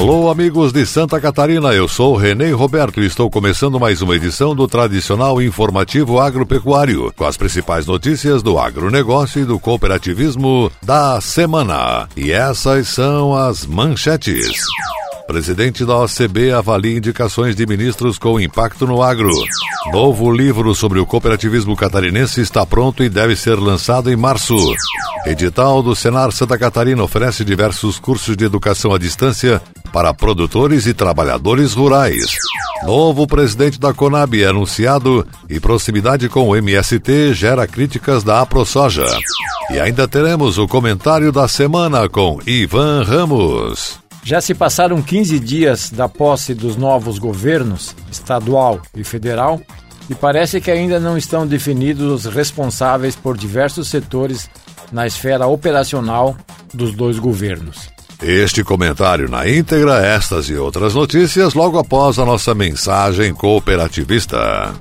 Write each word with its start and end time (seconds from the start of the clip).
Alô, 0.00 0.30
amigos 0.30 0.72
de 0.72 0.86
Santa 0.86 1.20
Catarina, 1.20 1.74
eu 1.74 1.86
sou 1.86 2.16
Renê 2.16 2.52
Roberto 2.52 3.02
e 3.02 3.06
estou 3.06 3.30
começando 3.30 3.78
mais 3.78 4.00
uma 4.00 4.16
edição 4.16 4.56
do 4.56 4.66
tradicional 4.66 5.42
informativo 5.42 6.18
agropecuário, 6.18 7.12
com 7.14 7.26
as 7.26 7.36
principais 7.36 7.84
notícias 7.84 8.42
do 8.42 8.58
agronegócio 8.58 9.42
e 9.42 9.44
do 9.44 9.60
cooperativismo 9.60 10.72
da 10.82 11.20
semana. 11.20 12.08
E 12.16 12.32
essas 12.32 12.88
são 12.88 13.36
as 13.36 13.66
manchetes. 13.66 14.64
Presidente 15.30 15.84
da 15.84 15.96
OCB 15.96 16.50
avalia 16.50 16.98
indicações 16.98 17.54
de 17.54 17.64
ministros 17.64 18.18
com 18.18 18.40
impacto 18.40 18.84
no 18.84 19.00
agro. 19.00 19.30
Novo 19.92 20.28
livro 20.28 20.74
sobre 20.74 20.98
o 20.98 21.06
cooperativismo 21.06 21.76
catarinense 21.76 22.40
está 22.40 22.66
pronto 22.66 23.04
e 23.04 23.08
deve 23.08 23.36
ser 23.36 23.54
lançado 23.54 24.10
em 24.10 24.16
março. 24.16 24.56
Edital 25.24 25.84
do 25.84 25.94
Senar 25.94 26.32
Santa 26.32 26.58
Catarina 26.58 27.04
oferece 27.04 27.44
diversos 27.44 27.96
cursos 27.96 28.36
de 28.36 28.44
educação 28.44 28.92
à 28.92 28.98
distância 28.98 29.62
para 29.92 30.12
produtores 30.12 30.88
e 30.88 30.92
trabalhadores 30.92 31.74
rurais. 31.74 32.34
Novo 32.82 33.24
presidente 33.24 33.78
da 33.78 33.94
Conab 33.94 34.34
é 34.34 34.48
anunciado 34.48 35.24
e 35.48 35.60
proximidade 35.60 36.28
com 36.28 36.48
o 36.48 36.56
MST 36.56 37.34
gera 37.34 37.68
críticas 37.68 38.24
da 38.24 38.40
AproSoja. 38.40 39.06
E 39.70 39.78
ainda 39.78 40.08
teremos 40.08 40.58
o 40.58 40.66
comentário 40.66 41.30
da 41.30 41.46
semana 41.46 42.08
com 42.08 42.40
Ivan 42.44 43.04
Ramos. 43.04 44.09
Já 44.22 44.40
se 44.40 44.54
passaram 44.54 45.00
15 45.00 45.38
dias 45.40 45.90
da 45.90 46.08
posse 46.08 46.54
dos 46.54 46.76
novos 46.76 47.18
governos, 47.18 47.94
estadual 48.10 48.80
e 48.94 49.02
federal, 49.02 49.60
e 50.08 50.14
parece 50.14 50.60
que 50.60 50.70
ainda 50.70 51.00
não 51.00 51.16
estão 51.16 51.46
definidos 51.46 52.26
os 52.26 52.34
responsáveis 52.34 53.16
por 53.16 53.36
diversos 53.36 53.88
setores 53.88 54.50
na 54.92 55.06
esfera 55.06 55.46
operacional 55.46 56.36
dos 56.72 56.92
dois 56.94 57.18
governos. 57.18 57.88
Este 58.22 58.62
comentário 58.62 59.30
na 59.30 59.48
íntegra, 59.48 60.04
estas 60.04 60.50
e 60.50 60.54
outras 60.54 60.94
notícias 60.94 61.54
logo 61.54 61.78
após 61.78 62.18
a 62.18 62.26
nossa 62.26 62.54
mensagem 62.54 63.32
cooperativista. 63.32 64.74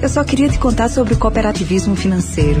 Eu 0.00 0.08
só 0.08 0.24
queria 0.24 0.48
te 0.48 0.58
contar 0.58 0.88
sobre 0.88 1.14
o 1.14 1.16
cooperativismo 1.16 1.94
financeiro. 1.94 2.60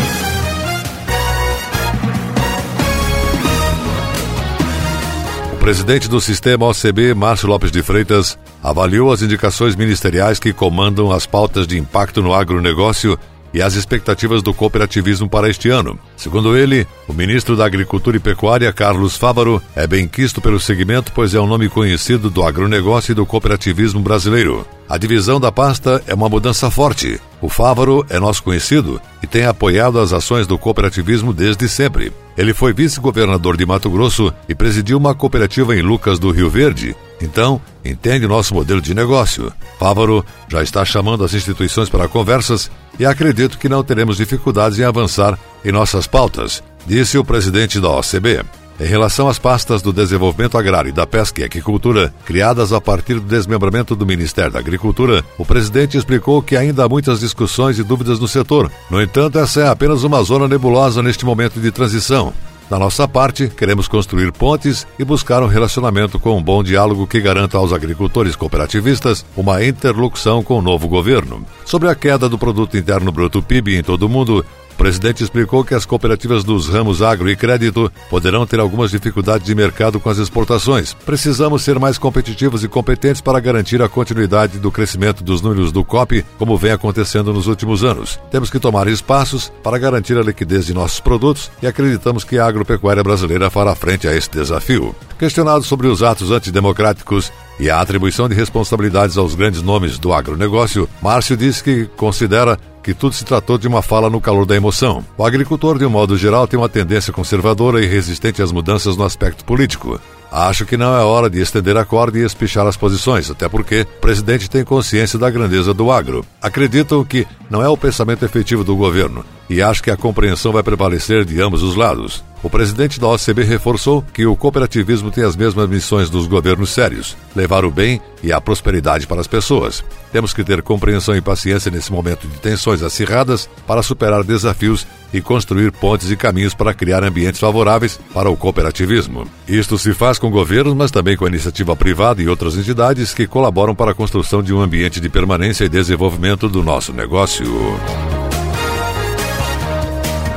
Presidente 5.61 6.09
do 6.09 6.19
sistema 6.19 6.65
OCB, 6.65 7.13
Márcio 7.13 7.47
Lopes 7.47 7.71
de 7.71 7.83
Freitas, 7.83 8.35
avaliou 8.63 9.11
as 9.11 9.21
indicações 9.21 9.75
ministeriais 9.75 10.39
que 10.39 10.51
comandam 10.51 11.11
as 11.11 11.27
pautas 11.27 11.67
de 11.67 11.77
impacto 11.77 12.19
no 12.19 12.33
agronegócio 12.33 13.17
e 13.53 13.61
as 13.61 13.75
expectativas 13.75 14.41
do 14.41 14.55
cooperativismo 14.55 15.29
para 15.29 15.47
este 15.47 15.69
ano. 15.69 15.99
Segundo 16.17 16.57
ele, 16.57 16.87
o 17.07 17.13
ministro 17.13 17.55
da 17.55 17.63
Agricultura 17.63 18.17
e 18.17 18.19
Pecuária, 18.19 18.73
Carlos 18.73 19.15
Fávaro, 19.15 19.61
é 19.75 19.85
bem 19.85 20.07
quisto 20.07 20.41
pelo 20.41 20.59
segmento, 20.59 21.11
pois 21.13 21.35
é 21.35 21.39
um 21.39 21.45
nome 21.45 21.69
conhecido 21.69 22.31
do 22.31 22.41
agronegócio 22.41 23.11
e 23.11 23.15
do 23.15 23.25
cooperativismo 23.25 23.99
brasileiro. 23.99 24.65
A 24.89 24.97
divisão 24.97 25.39
da 25.39 25.51
pasta 25.51 26.01
é 26.07 26.15
uma 26.15 26.27
mudança 26.27 26.71
forte. 26.71 27.21
O 27.39 27.49
Fávaro 27.49 28.03
é 28.09 28.19
nosso 28.19 28.41
conhecido 28.41 28.99
e 29.21 29.27
tem 29.27 29.45
apoiado 29.45 29.99
as 29.99 30.11
ações 30.11 30.47
do 30.47 30.57
cooperativismo 30.57 31.31
desde 31.31 31.69
sempre. 31.69 32.11
Ele 32.41 32.55
foi 32.55 32.73
vice-governador 32.73 33.55
de 33.55 33.67
Mato 33.67 33.87
Grosso 33.87 34.33
e 34.49 34.55
presidiu 34.55 34.97
uma 34.97 35.13
cooperativa 35.13 35.75
em 35.75 35.83
Lucas 35.83 36.17
do 36.17 36.31
Rio 36.31 36.49
Verde. 36.49 36.95
Então, 37.21 37.61
entende 37.85 38.25
nosso 38.25 38.55
modelo 38.55 38.81
de 38.81 38.95
negócio. 38.95 39.53
Fávaro 39.77 40.25
já 40.47 40.63
está 40.63 40.83
chamando 40.83 41.23
as 41.23 41.35
instituições 41.35 41.87
para 41.87 42.07
conversas 42.07 42.71
e 42.97 43.05
acredito 43.05 43.59
que 43.59 43.69
não 43.69 43.83
teremos 43.83 44.17
dificuldades 44.17 44.79
em 44.79 44.83
avançar 44.83 45.37
em 45.63 45.71
nossas 45.71 46.07
pautas, 46.07 46.63
disse 46.87 47.15
o 47.15 47.23
presidente 47.23 47.79
da 47.79 47.91
OCB. 47.91 48.43
Em 48.81 48.87
relação 48.87 49.27
às 49.27 49.37
pastas 49.37 49.79
do 49.83 49.93
Desenvolvimento 49.93 50.57
Agrário 50.57 50.89
e 50.89 50.91
da 50.91 51.05
Pesca 51.05 51.39
e 51.39 51.43
Aquicultura, 51.43 52.11
criadas 52.25 52.73
a 52.73 52.81
partir 52.81 53.13
do 53.13 53.21
desmembramento 53.21 53.95
do 53.95 54.07
Ministério 54.07 54.51
da 54.51 54.57
Agricultura, 54.57 55.23
o 55.37 55.45
presidente 55.45 55.99
explicou 55.99 56.41
que 56.41 56.57
ainda 56.57 56.83
há 56.83 56.89
muitas 56.89 57.19
discussões 57.19 57.77
e 57.77 57.83
dúvidas 57.83 58.19
no 58.19 58.27
setor. 58.27 58.71
No 58.89 58.99
entanto, 58.99 59.37
essa 59.37 59.61
é 59.61 59.69
apenas 59.69 60.03
uma 60.03 60.23
zona 60.23 60.47
nebulosa 60.47 61.03
neste 61.03 61.25
momento 61.25 61.59
de 61.59 61.69
transição. 61.69 62.33
Da 62.71 62.79
nossa 62.79 63.07
parte, 63.07 63.49
queremos 63.49 63.87
construir 63.87 64.31
pontes 64.31 64.87
e 64.97 65.05
buscar 65.05 65.43
um 65.43 65.47
relacionamento 65.47 66.17
com 66.17 66.35
um 66.35 66.41
bom 66.41 66.63
diálogo 66.63 67.05
que 67.05 67.21
garanta 67.21 67.59
aos 67.59 67.71
agricultores 67.71 68.35
cooperativistas 68.35 69.23
uma 69.37 69.63
interlocução 69.63 70.41
com 70.41 70.57
o 70.57 70.61
novo 70.61 70.87
governo. 70.87 71.45
Sobre 71.65 71.87
a 71.87 71.93
queda 71.93 72.27
do 72.27 72.37
produto 72.37 72.75
interno 72.75 73.11
bruto 73.11 73.43
PIB 73.43 73.77
em 73.77 73.83
todo 73.83 74.03
o 74.03 74.09
mundo, 74.09 74.43
presidente 74.81 75.23
explicou 75.23 75.63
que 75.63 75.75
as 75.75 75.85
cooperativas 75.85 76.43
dos 76.43 76.67
ramos 76.67 77.03
agro 77.03 77.29
e 77.29 77.35
crédito 77.35 77.91
poderão 78.09 78.47
ter 78.47 78.59
algumas 78.59 78.89
dificuldades 78.89 79.45
de 79.45 79.53
mercado 79.53 79.99
com 79.99 80.09
as 80.09 80.17
exportações. 80.17 80.95
Precisamos 81.05 81.61
ser 81.61 81.77
mais 81.77 81.99
competitivos 81.99 82.63
e 82.63 82.67
competentes 82.67 83.21
para 83.21 83.39
garantir 83.39 83.79
a 83.83 83.87
continuidade 83.87 84.57
do 84.57 84.71
crescimento 84.71 85.23
dos 85.23 85.39
números 85.39 85.71
do 85.71 85.85
COP, 85.85 86.25
como 86.39 86.57
vem 86.57 86.71
acontecendo 86.71 87.31
nos 87.31 87.45
últimos 87.45 87.83
anos. 87.83 88.19
Temos 88.31 88.49
que 88.49 88.59
tomar 88.59 88.87
espaços 88.87 89.53
para 89.61 89.77
garantir 89.77 90.17
a 90.17 90.23
liquidez 90.23 90.65
de 90.65 90.73
nossos 90.73 90.99
produtos 90.99 91.51
e 91.61 91.67
acreditamos 91.67 92.23
que 92.23 92.39
a 92.39 92.47
agropecuária 92.47 93.03
brasileira 93.03 93.51
fará 93.51 93.75
frente 93.75 94.07
a 94.07 94.15
esse 94.15 94.31
desafio. 94.31 94.95
Questionado 95.19 95.63
sobre 95.63 95.85
os 95.85 96.01
atos 96.01 96.31
antidemocráticos 96.31 97.31
e 97.59 97.69
a 97.69 97.79
atribuição 97.79 98.27
de 98.27 98.33
responsabilidades 98.33 99.15
aos 99.15 99.35
grandes 99.35 99.61
nomes 99.61 99.99
do 99.99 100.11
agronegócio, 100.11 100.89
Márcio 100.99 101.37
disse 101.37 101.63
que 101.63 101.85
considera 101.95 102.57
que 102.83 102.93
tudo 102.93 103.13
se 103.13 103.25
tratou 103.25 103.57
de 103.57 103.67
uma 103.67 103.81
fala 103.81 104.09
no 104.09 104.21
calor 104.21 104.45
da 104.45 104.55
emoção. 104.55 105.05
O 105.17 105.25
agricultor, 105.25 105.77
de 105.77 105.85
um 105.85 105.89
modo 105.89 106.17
geral, 106.17 106.47
tem 106.47 106.59
uma 106.59 106.69
tendência 106.69 107.13
conservadora 107.13 107.83
e 107.83 107.87
resistente 107.87 108.41
às 108.41 108.51
mudanças 108.51 108.97
no 108.97 109.03
aspecto 109.03 109.45
político. 109.45 109.99
Acho 110.31 110.65
que 110.65 110.77
não 110.77 110.95
é 110.95 111.03
hora 111.03 111.29
de 111.29 111.41
estender 111.41 111.75
a 111.75 111.83
corda 111.83 112.17
e 112.17 112.23
espichar 112.23 112.65
as 112.65 112.77
posições, 112.77 113.29
até 113.29 113.49
porque 113.49 113.81
o 113.81 113.99
presidente 113.99 114.49
tem 114.49 114.63
consciência 114.63 115.19
da 115.19 115.29
grandeza 115.29 115.73
do 115.73 115.91
agro. 115.91 116.25
Acredito 116.41 117.05
que 117.07 117.27
não 117.49 117.61
é 117.61 117.67
o 117.67 117.75
pensamento 117.75 118.23
efetivo 118.23 118.63
do 118.63 118.77
governo 118.77 119.25
e 119.49 119.61
acho 119.61 119.83
que 119.83 119.91
a 119.91 119.97
compreensão 119.97 120.53
vai 120.53 120.63
prevalecer 120.63 121.25
de 121.25 121.41
ambos 121.41 121.61
os 121.61 121.75
lados. 121.75 122.23
O 122.43 122.49
presidente 122.49 122.99
da 122.99 123.07
OCB 123.07 123.43
reforçou 123.43 124.03
que 124.13 124.25
o 124.25 124.35
cooperativismo 124.35 125.11
tem 125.11 125.23
as 125.23 125.35
mesmas 125.35 125.69
missões 125.69 126.09
dos 126.09 126.25
governos 126.25 126.71
sérios: 126.71 127.15
levar 127.35 127.63
o 127.63 127.71
bem 127.71 128.01
e 128.23 128.31
a 128.33 128.41
prosperidade 128.41 129.05
para 129.05 129.21
as 129.21 129.27
pessoas. 129.27 129.83
Temos 130.11 130.33
que 130.33 130.43
ter 130.43 130.61
compreensão 130.63 131.15
e 131.15 131.21
paciência 131.21 131.69
nesse 131.69 131.91
momento 131.91 132.27
de 132.27 132.39
tensões 132.39 132.81
acirradas 132.81 133.47
para 133.67 133.83
superar 133.83 134.23
desafios 134.23 134.87
e 135.13 135.21
construir 135.21 135.71
pontes 135.71 136.09
e 136.09 136.15
caminhos 136.15 136.53
para 136.53 136.73
criar 136.73 137.03
ambientes 137.03 137.39
favoráveis 137.39 137.99
para 138.13 138.29
o 138.29 138.37
cooperativismo. 138.37 139.27
Isto 139.47 139.77
se 139.77 139.93
faz 139.93 140.17
com 140.17 140.31
governos, 140.31 140.73
mas 140.73 140.89
também 140.89 141.15
com 141.15 141.25
a 141.25 141.29
iniciativa 141.29 141.75
privada 141.75 142.21
e 142.21 142.27
outras 142.27 142.55
entidades 142.55 143.13
que 143.13 143.27
colaboram 143.27 143.75
para 143.75 143.91
a 143.91 143.95
construção 143.95 144.41
de 144.41 144.53
um 144.53 144.61
ambiente 144.61 144.99
de 144.99 145.09
permanência 145.09 145.65
e 145.65 145.69
desenvolvimento 145.69 146.49
do 146.49 146.63
nosso 146.63 146.91
negócio. 146.91 147.45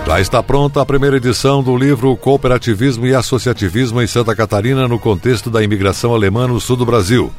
Já 0.07 0.21
está 0.21 0.43
pronta 0.43 0.83
a 0.83 0.87
primeira 0.87 1.17
edição 1.17 1.63
do 1.63 1.77
livro 1.77 2.15
Cooperativismo 2.15 3.07
e 3.07 3.15
Associativismo 3.15 4.03
em 4.03 4.07
Santa 4.07 4.37
Catarina 4.37 4.87
no 4.87 4.99
contexto 4.99 5.49
da 5.51 5.63
imigração 5.63 6.15
alemã 6.15 6.47
no 6.47 6.61
sul 6.61 6.77
do 6.77 6.85
Brasil. 6.85 7.33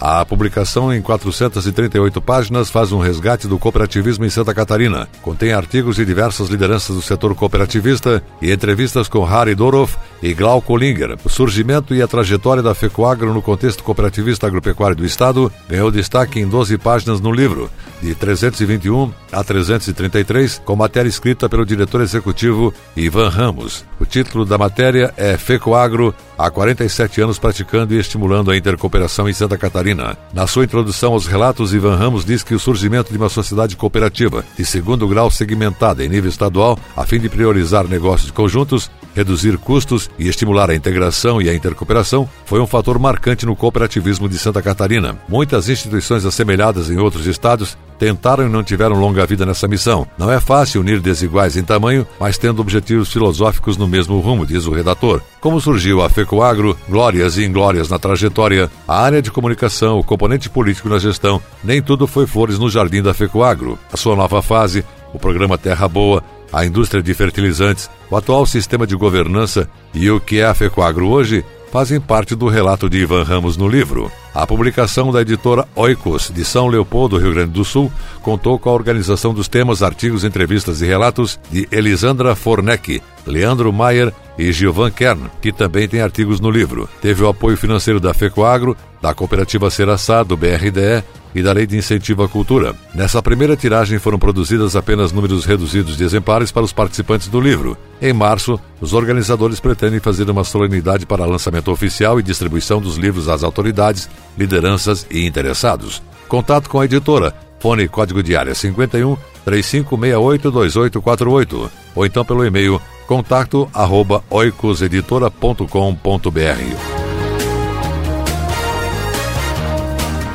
A 0.00 0.24
publicação, 0.24 0.92
em 0.92 1.02
438 1.02 2.20
páginas, 2.22 2.70
faz 2.70 2.90
um 2.90 2.98
resgate 2.98 3.46
do 3.46 3.58
cooperativismo 3.58 4.24
em 4.24 4.30
Santa 4.30 4.54
Catarina. 4.54 5.08
Contém 5.20 5.52
artigos 5.52 5.96
de 5.96 6.04
diversas 6.04 6.48
lideranças 6.48 6.94
do 6.94 7.02
setor 7.02 7.34
cooperativista 7.34 8.22
e 8.40 8.52
entrevistas 8.52 9.08
com 9.08 9.24
Harry 9.24 9.54
Doroff 9.54 9.96
e 10.22 10.32
Glauco 10.32 10.76
Linger. 10.76 11.18
O 11.24 11.28
surgimento 11.28 11.94
e 11.94 12.00
a 12.00 12.06
trajetória 12.06 12.62
da 12.62 12.74
FECOAGRO 12.74 13.34
no 13.34 13.42
contexto 13.42 13.82
cooperativista 13.82 14.46
agropecuário 14.46 14.96
do 14.96 15.04
Estado 15.04 15.52
ganhou 15.68 15.90
destaque 15.90 16.38
em 16.38 16.46
12 16.46 16.78
páginas 16.78 17.20
no 17.20 17.32
livro, 17.32 17.68
de 18.00 18.14
321 18.14 19.12
a 19.32 19.42
333, 19.42 20.62
com 20.64 20.76
matéria 20.76 21.08
escrita 21.08 21.48
pelo 21.48 21.66
diretor 21.66 22.00
executivo 22.00 22.72
Ivan 22.96 23.28
Ramos. 23.28 23.84
O 23.98 24.04
título 24.04 24.44
da 24.44 24.56
matéria 24.58 25.12
é 25.16 25.36
FECOAGRO, 25.36 26.14
há 26.38 26.50
47 26.50 27.20
anos 27.20 27.38
praticando 27.38 27.94
e 27.94 27.98
estimulando 27.98 28.50
a 28.50 28.56
intercooperação 28.56 29.28
em 29.28 29.32
Santa 29.32 29.58
Catarina. 29.58 30.16
Na 30.32 30.46
sua 30.46 30.64
introdução 30.64 31.12
aos 31.12 31.26
relatos, 31.26 31.72
Ivan 31.74 31.96
Ramos 31.96 32.24
diz 32.24 32.42
que 32.42 32.54
o 32.54 32.60
surgimento 32.60 33.10
de 33.10 33.18
uma 33.18 33.28
sociedade 33.28 33.76
cooperativa 33.76 34.44
de 34.56 34.64
segundo 34.64 35.08
grau 35.08 35.30
segmentada 35.30 36.04
em 36.04 36.08
nível 36.08 36.30
estadual, 36.30 36.78
a 36.96 37.04
fim 37.04 37.18
de 37.18 37.28
priorizar 37.28 37.88
negócios 37.88 38.30
conjuntos, 38.30 38.90
reduzir 39.14 39.56
custos 39.58 40.10
e 40.18 40.28
estimular 40.28 40.70
a 40.70 40.74
integração 40.74 41.40
e 41.40 41.48
a 41.48 41.54
intercooperação, 41.54 42.28
foi 42.44 42.60
um 42.60 42.66
fator 42.66 42.98
marcante 42.98 43.46
no 43.46 43.56
cooperativismo 43.56 44.28
de 44.28 44.38
Santa 44.38 44.62
Catarina. 44.62 45.18
Muitas 45.28 45.68
instituições 45.68 46.24
assemelhadas 46.24 46.90
em 46.90 46.98
outros 46.98 47.26
estados 47.26 47.76
tentaram 47.98 48.46
e 48.46 48.48
não 48.48 48.64
tiveram 48.64 48.96
longa 48.96 49.24
vida 49.24 49.46
nessa 49.46 49.68
missão. 49.68 50.06
Não 50.18 50.30
é 50.30 50.40
fácil 50.40 50.80
unir 50.80 50.98
desiguais 51.00 51.56
em 51.56 51.62
tamanho, 51.62 52.04
mas 52.18 52.36
tendo 52.36 52.60
objetivos 52.60 53.12
filosóficos 53.12 53.76
no 53.76 53.86
mesmo 53.86 54.18
rumo, 54.18 54.44
diz 54.44 54.66
o 54.66 54.72
redator. 54.72 55.22
Como 55.40 55.60
surgiu 55.60 56.02
a 56.02 56.10
FECOAGRO, 56.10 56.76
glórias 56.88 57.36
e 57.36 57.44
inglórias 57.44 57.88
na 57.88 58.00
trajetória, 58.00 58.68
a 58.88 59.00
área 59.00 59.22
de 59.22 59.30
comunicação, 59.30 60.00
o 60.00 60.04
componente 60.04 60.50
político 60.50 60.88
na 60.88 60.98
gestão, 60.98 61.40
nem 61.62 61.80
tudo 61.80 62.08
foi 62.08 62.26
flores 62.26 62.58
no 62.58 62.68
jardim 62.68 63.02
da 63.02 63.14
FECOAGRO. 63.14 63.78
A 63.92 63.96
sua 63.96 64.16
nova 64.16 64.42
fase, 64.42 64.84
o 65.14 65.18
programa 65.18 65.56
Terra 65.56 65.86
Boa, 65.86 66.24
a 66.52 66.64
indústria 66.64 67.02
de 67.02 67.14
fertilizantes, 67.14 67.88
o 68.10 68.16
atual 68.16 68.44
sistema 68.44 68.86
de 68.86 68.94
governança 68.94 69.68
e 69.94 70.10
o 70.10 70.20
que 70.20 70.40
é 70.40 70.44
a 70.44 70.54
FECOAGRO 70.54 71.08
hoje 71.08 71.44
fazem 71.72 71.98
parte 71.98 72.34
do 72.34 72.48
relato 72.48 72.90
de 72.90 72.98
Ivan 72.98 73.22
Ramos 73.22 73.56
no 73.56 73.66
livro. 73.66 74.12
A 74.34 74.46
publicação 74.46 75.10
da 75.10 75.22
editora 75.22 75.66
Oikos, 75.74 76.30
de 76.30 76.44
São 76.44 76.66
Leopoldo, 76.66 77.16
Rio 77.16 77.32
Grande 77.32 77.52
do 77.52 77.64
Sul, 77.64 77.90
contou 78.20 78.58
com 78.58 78.68
a 78.68 78.74
organização 78.74 79.32
dos 79.32 79.48
temas, 79.48 79.82
artigos, 79.82 80.22
entrevistas 80.22 80.82
e 80.82 80.86
relatos 80.86 81.40
de 81.50 81.66
Elisandra 81.72 82.36
Forneck, 82.36 83.02
Leandro 83.26 83.72
Maier 83.72 84.12
e 84.36 84.52
Gilvan 84.52 84.90
Kern, 84.90 85.30
que 85.40 85.50
também 85.50 85.88
tem 85.88 86.02
artigos 86.02 86.40
no 86.40 86.50
livro. 86.50 86.88
Teve 87.00 87.22
o 87.22 87.28
apoio 87.28 87.56
financeiro 87.56 87.98
da 87.98 88.12
FECOAGRO, 88.12 88.76
da 89.00 89.14
Cooperativa 89.14 89.70
Seraçá, 89.70 90.22
do 90.22 90.36
BRDE, 90.36 91.02
e 91.34 91.42
da 91.42 91.52
Lei 91.52 91.66
de 91.66 91.76
Incentivo 91.76 92.22
à 92.22 92.28
Cultura. 92.28 92.74
Nessa 92.94 93.22
primeira 93.22 93.56
tiragem 93.56 93.98
foram 93.98 94.18
produzidas 94.18 94.76
apenas 94.76 95.12
números 95.12 95.44
reduzidos 95.44 95.96
de 95.96 96.04
exemplares 96.04 96.50
para 96.52 96.64
os 96.64 96.72
participantes 96.72 97.28
do 97.28 97.40
livro. 97.40 97.76
Em 98.00 98.12
março, 98.12 98.58
os 98.80 98.92
organizadores 98.92 99.60
pretendem 99.60 100.00
fazer 100.00 100.28
uma 100.28 100.44
solenidade 100.44 101.06
para 101.06 101.26
lançamento 101.26 101.70
oficial 101.70 102.18
e 102.18 102.22
distribuição 102.22 102.80
dos 102.80 102.96
livros 102.96 103.28
às 103.28 103.42
autoridades, 103.42 104.08
lideranças 104.36 105.06
e 105.10 105.26
interessados. 105.26 106.02
Contato 106.28 106.68
com 106.68 106.80
a 106.80 106.84
editora. 106.84 107.34
Fone 107.60 107.86
código 107.86 108.22
de 108.22 108.34
área 108.34 108.54
51 108.54 109.16
3568 109.44 110.50
2848 110.50 111.70
ou 111.94 112.06
então 112.06 112.24
pelo 112.24 112.44
e-mail 112.44 112.80
contato 113.06 113.68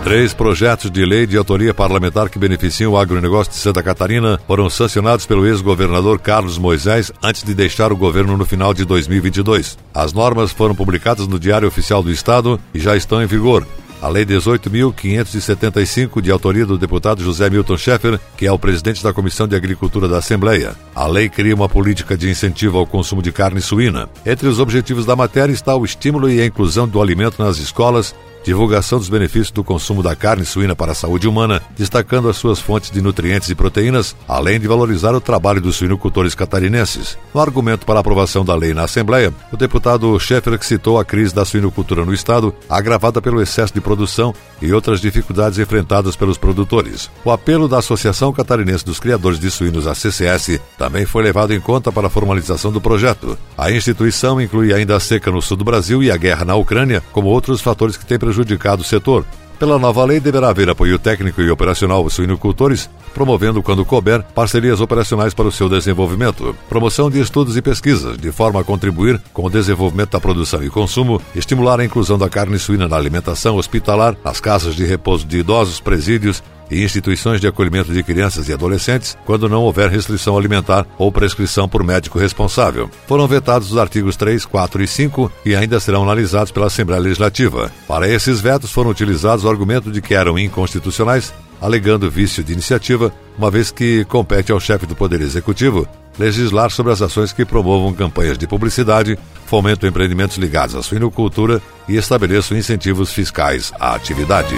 Três 0.07 0.33
projetos 0.33 0.89
de 0.89 1.05
lei 1.05 1.27
de 1.27 1.35
autoria 1.35 1.73
parlamentar 1.73 2.29
que 2.29 2.39
beneficiam 2.39 2.93
o 2.93 2.97
agronegócio 2.97 3.51
de 3.51 3.59
Santa 3.59 3.83
Catarina 3.83 4.39
foram 4.47 4.69
sancionados 4.69 5.25
pelo 5.25 5.45
ex-governador 5.45 6.17
Carlos 6.17 6.57
Moisés 6.57 7.11
antes 7.21 7.43
de 7.43 7.53
deixar 7.53 7.91
o 7.91 7.97
governo 7.97 8.37
no 8.37 8.45
final 8.45 8.73
de 8.73 8.85
2022. 8.85 9.77
As 9.93 10.13
normas 10.13 10.53
foram 10.53 10.73
publicadas 10.73 11.27
no 11.27 11.37
Diário 11.37 11.67
Oficial 11.67 12.01
do 12.01 12.09
Estado 12.09 12.57
e 12.73 12.79
já 12.79 12.95
estão 12.95 13.21
em 13.21 13.25
vigor. 13.25 13.67
A 13.99 14.07
Lei 14.07 14.25
18.575, 14.25 16.21
de 16.21 16.29
autoria 16.29 16.67
do 16.67 16.77
deputado 16.77 17.23
José 17.23 17.49
Milton 17.49 17.77
Schaeffer, 17.77 18.19
que 18.37 18.45
é 18.45 18.51
o 18.51 18.59
presidente 18.59 19.03
da 19.03 19.11
Comissão 19.11 19.47
de 19.47 19.55
Agricultura 19.55 20.07
da 20.07 20.19
Assembleia. 20.19 20.75
A 20.93 21.07
lei 21.07 21.27
cria 21.27 21.55
uma 21.55 21.67
política 21.67 22.15
de 22.15 22.29
incentivo 22.29 22.77
ao 22.77 22.85
consumo 22.85 23.23
de 23.23 23.31
carne 23.31 23.59
suína. 23.59 24.07
Entre 24.23 24.47
os 24.47 24.59
objetivos 24.59 25.05
da 25.05 25.15
matéria 25.15 25.51
está 25.51 25.75
o 25.75 25.83
estímulo 25.83 26.29
e 26.29 26.39
a 26.39 26.45
inclusão 26.45 26.87
do 26.87 27.01
alimento 27.01 27.41
nas 27.41 27.57
escolas, 27.57 28.13
divulgação 28.47 28.97
dos 28.97 29.09
benefícios 29.09 29.51
do 29.51 29.61
consumo 29.61 30.01
da 30.01 30.15
carne 30.15 30.45
suína 30.45 30.73
para 30.73 30.93
a 30.93 30.95
saúde 30.95 31.27
humana, 31.27 31.61
destacando 31.77 32.29
as 32.29 32.37
suas 32.37 32.59
fontes 32.59 32.89
de 32.89 33.01
nutrientes 33.01 33.49
e 33.49 33.55
proteínas, 33.55 34.15
além 34.25 34.57
de 34.57 34.69
valorizar 34.69 35.13
o 35.13 35.19
trabalho 35.19 35.59
dos 35.59 35.75
suinocultores 35.75 36.33
catarinenses. 36.33 37.17
No 37.33 37.41
argumento 37.41 37.85
para 37.85 37.99
a 37.99 38.01
aprovação 38.01 38.45
da 38.45 38.55
lei 38.55 38.73
na 38.73 38.83
Assembleia, 38.83 39.33
o 39.51 39.57
deputado 39.57 40.17
Scheffer 40.17 40.57
citou 40.63 40.97
a 40.97 41.03
crise 41.03 41.35
da 41.35 41.43
suinocultura 41.43 42.05
no 42.05 42.13
Estado, 42.13 42.55
agravada 42.69 43.21
pelo 43.21 43.41
excesso 43.41 43.73
de 43.73 43.81
produção 43.87 44.33
e 44.61 44.73
outras 44.73 44.99
dificuldades 44.99 45.57
enfrentadas 45.57 46.17
pelos 46.17 46.37
produtores. 46.37 47.09
O 47.23 47.31
apelo 47.31 47.69
da 47.69 47.77
Associação 47.77 48.33
Catarinense 48.33 48.83
dos 48.83 48.99
Criadores 48.99 49.39
de 49.39 49.49
Suínos, 49.49 49.87
a 49.87 49.95
CCS, 49.95 50.59
também 50.77 51.05
foi 51.05 51.23
levado 51.23 51.53
em 51.53 51.61
conta 51.61 51.89
para 51.89 52.07
a 52.07 52.09
formalização 52.09 52.69
do 52.69 52.81
projeto. 52.81 53.37
A 53.57 53.71
instituição 53.71 54.41
inclui 54.41 54.73
ainda 54.73 54.97
a 54.97 54.99
seca 54.99 55.31
no 55.31 55.41
sul 55.41 55.55
do 55.55 55.63
Brasil 55.63 56.03
e 56.03 56.11
a 56.11 56.17
guerra 56.17 56.43
na 56.43 56.55
Ucrânia, 56.55 57.01
como 57.13 57.29
outros 57.29 57.61
fatores 57.61 57.95
que 57.95 58.05
têm 58.05 58.19
prejudicado 58.19 58.81
o 58.81 58.85
setor. 58.85 59.23
Pela 59.59 59.79
nova 59.79 60.05
lei, 60.05 60.19
deverá 60.19 60.49
haver 60.49 60.69
apoio 60.69 60.99
técnico 60.99 61.41
e 61.41 61.49
operacional 61.49 62.03
aos 62.03 62.13
suinocultores, 62.13 62.87
promovendo, 63.11 63.63
quando 63.63 63.83
couber, 63.83 64.21
parcerias 64.21 64.79
operacionais 64.79 65.33
para 65.33 65.47
o 65.47 65.51
seu 65.51 65.67
desenvolvimento, 65.67 66.55
promoção 66.69 67.09
de 67.09 67.19
estudos 67.19 67.57
e 67.57 67.61
pesquisas, 67.61 68.19
de 68.19 68.31
forma 68.31 68.61
a 68.61 68.63
contribuir 68.63 69.19
com 69.33 69.45
o 69.45 69.49
desenvolvimento 69.49 70.11
da 70.11 70.19
produção 70.19 70.63
e 70.63 70.69
consumo, 70.69 71.19
estimular 71.33 71.79
a 71.79 71.85
inclusão 71.85 72.19
da 72.19 72.29
carne 72.29 72.59
suína 72.59 72.87
na 72.87 72.95
alimentação 72.95 73.55
hospitalar, 73.55 74.15
nas 74.23 74.39
casas 74.39 74.75
de 74.75 74.85
repouso 74.85 75.25
de 75.25 75.39
idosos, 75.39 75.79
presídios 75.79 76.43
e 76.69 76.83
instituições 76.83 77.39
de 77.39 77.47
acolhimento 77.47 77.93
de 77.93 78.03
crianças 78.03 78.49
e 78.49 78.53
adolescentes 78.53 79.17
quando 79.25 79.49
não 79.49 79.63
houver 79.63 79.89
restrição 79.89 80.37
alimentar 80.37 80.85
ou 80.97 81.11
prescrição 81.11 81.67
por 81.67 81.83
médico 81.83 82.19
responsável. 82.19 82.89
Foram 83.07 83.27
vetados 83.27 83.71
os 83.71 83.77
artigos 83.77 84.15
3, 84.15 84.45
4 84.45 84.83
e 84.83 84.87
5 84.87 85.31
e 85.45 85.55
ainda 85.55 85.79
serão 85.79 86.03
analisados 86.03 86.51
pela 86.51 86.67
Assembleia 86.67 87.01
Legislativa. 87.01 87.71
Para 87.87 88.07
esses 88.07 88.39
vetos 88.39 88.71
foram 88.71 88.91
utilizados 88.91 89.45
o 89.45 89.49
argumento 89.49 89.91
de 89.91 90.01
que 90.01 90.13
eram 90.13 90.37
inconstitucionais, 90.37 91.33
alegando 91.61 92.11
vício 92.11 92.43
de 92.43 92.53
iniciativa, 92.53 93.13
uma 93.37 93.51
vez 93.51 93.71
que 93.71 94.05
compete 94.05 94.51
ao 94.51 94.59
chefe 94.59 94.85
do 94.85 94.95
Poder 94.95 95.21
Executivo 95.21 95.87
legislar 96.17 96.71
sobre 96.71 96.91
as 96.91 97.01
ações 97.01 97.31
que 97.31 97.45
promovam 97.45 97.93
campanhas 97.93 98.37
de 98.37 98.47
publicidade, 98.47 99.17
fomentam 99.45 99.87
empreendimentos 99.87 100.37
ligados 100.37 100.75
à 100.75 100.81
suinocultura 100.81 101.61
e 101.87 101.95
estabeleçam 101.95 102.57
incentivos 102.57 103.13
fiscais 103.13 103.71
à 103.79 103.95
atividade. 103.95 104.55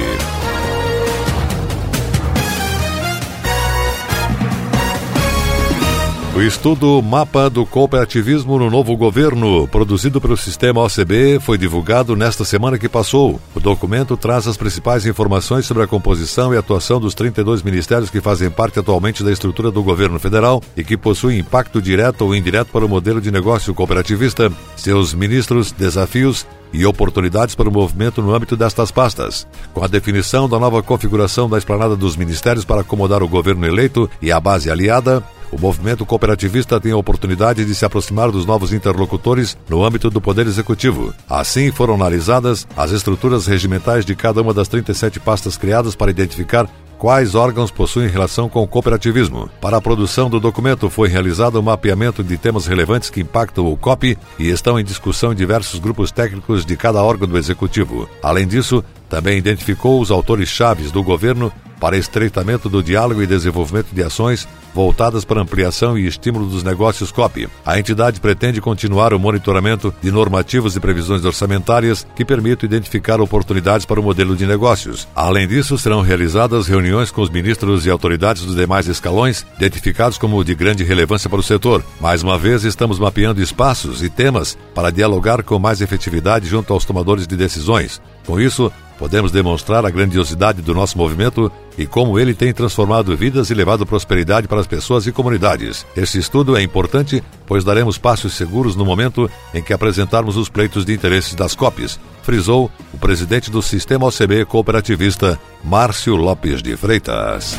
O 6.36 6.42
estudo 6.42 7.02
Mapa 7.02 7.50
do 7.50 7.66
Cooperativismo 7.66 8.60
no 8.60 8.70
Novo 8.70 8.96
Governo, 8.96 9.68
produzido 9.68 10.22
pelo 10.22 10.38
Sistema 10.38 10.82
OCB, 10.82 11.40
foi 11.42 11.58
divulgado 11.58 12.16
nesta 12.16 12.46
semana 12.46 12.78
que 12.78 12.88
passou. 12.88 13.42
O 13.56 13.60
documento 13.60 14.16
traz 14.16 14.48
as 14.48 14.56
principais 14.56 15.08
informações 15.08 15.66
sobre 15.66 15.84
a 15.84 15.88
composição 15.88 16.54
e 16.54 16.58
atuação 16.58 17.00
dos 17.00 17.16
32 17.16 17.64
ministérios 17.64 18.12
que 18.12 18.22
fazem 18.22 18.50
parte 18.50 18.80
atualmente 18.80 19.24
da 19.24 19.32
estrutura 19.32 19.72
do 19.72 19.82
governo 19.82 20.20
federal 20.20 20.62
e 20.78 20.84
que 20.84 20.96
possuem 20.96 21.40
impacto 21.40 21.82
direto 21.82 22.22
ou 22.22 22.36
indireto 22.36 22.72
para 22.72 22.86
o 22.86 22.90
modelo 22.90 23.20
de 23.20 23.32
negócio 23.32 23.74
cooperativista, 23.74 24.52
seus 24.78 25.16
ministros, 25.16 25.72
desafios 25.72 26.46
e 26.72 26.86
oportunidades 26.86 27.56
para 27.56 27.68
o 27.68 27.74
movimento 27.74 28.22
no 28.22 28.34
âmbito 28.34 28.56
destas 28.56 28.92
pastas. 28.92 29.48
Com 29.74 29.84
a 29.84 29.88
definição 29.88 30.48
da 30.48 30.60
nova 30.60 30.84
configuração 30.84 31.50
da 31.50 31.58
esplanada 31.58 31.96
dos 31.96 32.16
ministérios 32.16 32.64
para 32.64 32.82
acomodar 32.82 33.24
o 33.24 33.28
governo 33.28 33.66
eleito 33.66 34.08
e 34.22 34.32
a 34.32 34.40
base 34.40 34.70
aliada, 34.70 35.24
O 35.52 35.60
movimento 35.60 36.06
cooperativista 36.06 36.80
tem 36.80 36.92
a 36.92 36.98
oportunidade 36.98 37.66
de 37.66 37.74
se 37.74 37.84
aproximar 37.84 38.32
dos 38.32 38.46
novos 38.46 38.72
interlocutores 38.72 39.58
no 39.68 39.84
âmbito 39.84 40.10
do 40.10 40.22
Poder 40.22 40.46
Executivo. 40.46 41.14
Assim, 41.28 41.72
foram 41.72 41.96
analisadas 41.96 42.68
as 42.78 42.92
estruturas 42.92 43.48
regimentais 43.48 44.06
de 44.06 44.16
cada 44.16 44.42
uma 44.42 44.54
das 44.54 44.68
37 44.68 45.20
pastas 45.20 45.58
criadas 45.58 45.96
para 45.96 46.12
identificar 46.12 46.70
quais 47.00 47.34
órgãos 47.34 47.72
possuem 47.72 48.10
relação 48.10 48.50
com 48.50 48.62
o 48.62 48.68
cooperativismo. 48.68 49.50
Para 49.62 49.78
a 49.78 49.82
produção 49.82 50.30
do 50.30 50.40
documento 50.40 50.90
foi 50.90 51.08
realizado 51.08 51.58
um 51.58 51.64
mapeamento 51.64 52.22
de 52.22 52.38
temas 52.38 52.68
relevantes 52.68 53.10
que 53.10 53.22
impactam 53.22 53.66
o 53.66 53.78
COP 53.78 54.18
e 54.38 54.50
estão 54.50 54.78
em 54.78 54.84
discussão 54.84 55.32
em 55.32 55.36
diversos 55.36 55.80
grupos 55.80 56.12
técnicos 56.12 56.66
de 56.66 56.76
cada 56.76 57.02
órgão 57.02 57.28
do 57.28 57.38
executivo. 57.38 58.08
Além 58.22 58.46
disso, 58.46 58.84
também 59.10 59.38
identificou 59.38 60.00
os 60.00 60.12
autores 60.12 60.50
chaves 60.50 60.92
do 60.92 61.02
governo 61.02 61.52
para 61.80 61.98
estreitamento 61.98 62.70
do 62.70 62.84
diálogo 62.84 63.22
e 63.22 63.28
desenvolvimento 63.28 63.94
de 63.94 64.04
ações 64.04 64.48
voltadas 64.74 65.26
para 65.26 65.42
ampliação 65.42 65.98
e 65.98 66.06
estímulo 66.06 66.46
dos 66.46 66.64
negócios 66.64 67.12
COP. 67.12 67.48
A 67.66 67.80
entidade 67.80 68.20
pretende 68.20 68.62
continuar 68.62 69.14
o 69.14 69.20
monitoramento 69.20 69.94
de 70.02 70.12
normativas 70.12 70.76
e 70.76 70.80
previsões 70.80 71.26
orçamentárias 71.26 72.06
que 72.16 72.26
permitam 72.26 72.68
identificar 72.68 73.20
oportunidades 73.20 73.86
para 73.86 74.00
o 74.00 74.04
modelo 74.04 74.36
de 74.36 74.46
negócios. 74.46 75.08
Além 75.16 75.48
disso, 75.48 75.78
serão 75.78 76.02
realizadas 76.02 76.68
reuniões 76.68 77.12
com 77.12 77.22
os 77.22 77.30
ministros 77.30 77.86
e 77.86 77.90
autoridades 77.90 78.44
dos 78.44 78.56
demais 78.56 78.88
escalões, 78.88 79.46
identificados 79.58 80.18
como 80.18 80.44
de 80.44 80.56
grande 80.56 80.84
relevância 80.84 81.30
para 81.30 81.40
o 81.40 81.44
setor. 81.44 81.84
Mais 82.00 82.24
uma 82.24 82.38
vez, 82.38 82.64
estamos 82.64 83.00
mapeando 83.00 83.42
espaços 83.42 84.04
e 84.04 84.10
temas 84.10 84.58
para 84.74 84.92
dialogar 84.92 85.44
com 85.44 85.60
mais 85.60 85.82
efetividade 85.82 86.48
junto 86.48 86.74
aos 86.74 86.86
tomadores 86.86 87.28
de 87.28 87.36
decisões. 87.36 88.02
Com 88.26 88.40
isso, 88.40 88.72
podemos 89.00 89.32
demonstrar 89.32 89.86
a 89.86 89.90
grandiosidade 89.90 90.62
do 90.62 90.76
nosso 90.76 90.98
movimento 90.98 91.50
e 91.78 91.88
como 91.88 92.20
ele 92.20 92.34
tem 92.34 92.54
transformado 92.54 93.16
vidas 93.16 93.50
e 93.50 93.54
levado 93.54 93.86
prosperidade 93.86 94.46
para 94.46 94.60
as 94.60 94.68
pessoas 94.68 95.08
e 95.08 95.12
comunidades. 95.14 95.86
Este 95.96 96.20
estudo 96.20 96.58
é 96.58 96.62
importante, 96.62 97.24
pois 97.48 97.64
daremos 97.64 97.98
passos 97.98 98.34
seguros 98.34 98.76
no 98.76 98.86
momento 98.86 99.32
em 99.54 99.64
que 99.64 99.72
apresentarmos 99.72 100.36
os 100.36 100.50
pleitos 100.50 100.84
de 100.84 100.94
interesses 100.94 101.34
das 101.34 101.56
COPs, 101.56 101.98
frisou 102.22 102.70
o 102.94 102.98
presidente 102.98 103.50
do 103.50 103.62
Sistema 103.62 104.06
OCB 104.06 104.44
Cooperativista, 104.46 105.40
Márcio 105.64 106.18
Lopes 106.18 106.62
de 106.62 106.76
Freitas. 106.76 107.58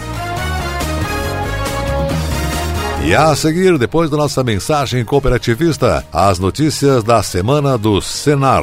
E 3.03 3.15
a 3.15 3.35
seguir, 3.35 3.79
depois 3.79 4.11
da 4.11 4.17
nossa 4.19 4.45
mensagem 4.45 5.03
cooperativista, 5.07 6.05
as 6.13 6.39
notícias 6.39 7.03
da 7.03 7.23
semana 7.23 7.79
do 7.79 8.03
Senar. 8.03 8.63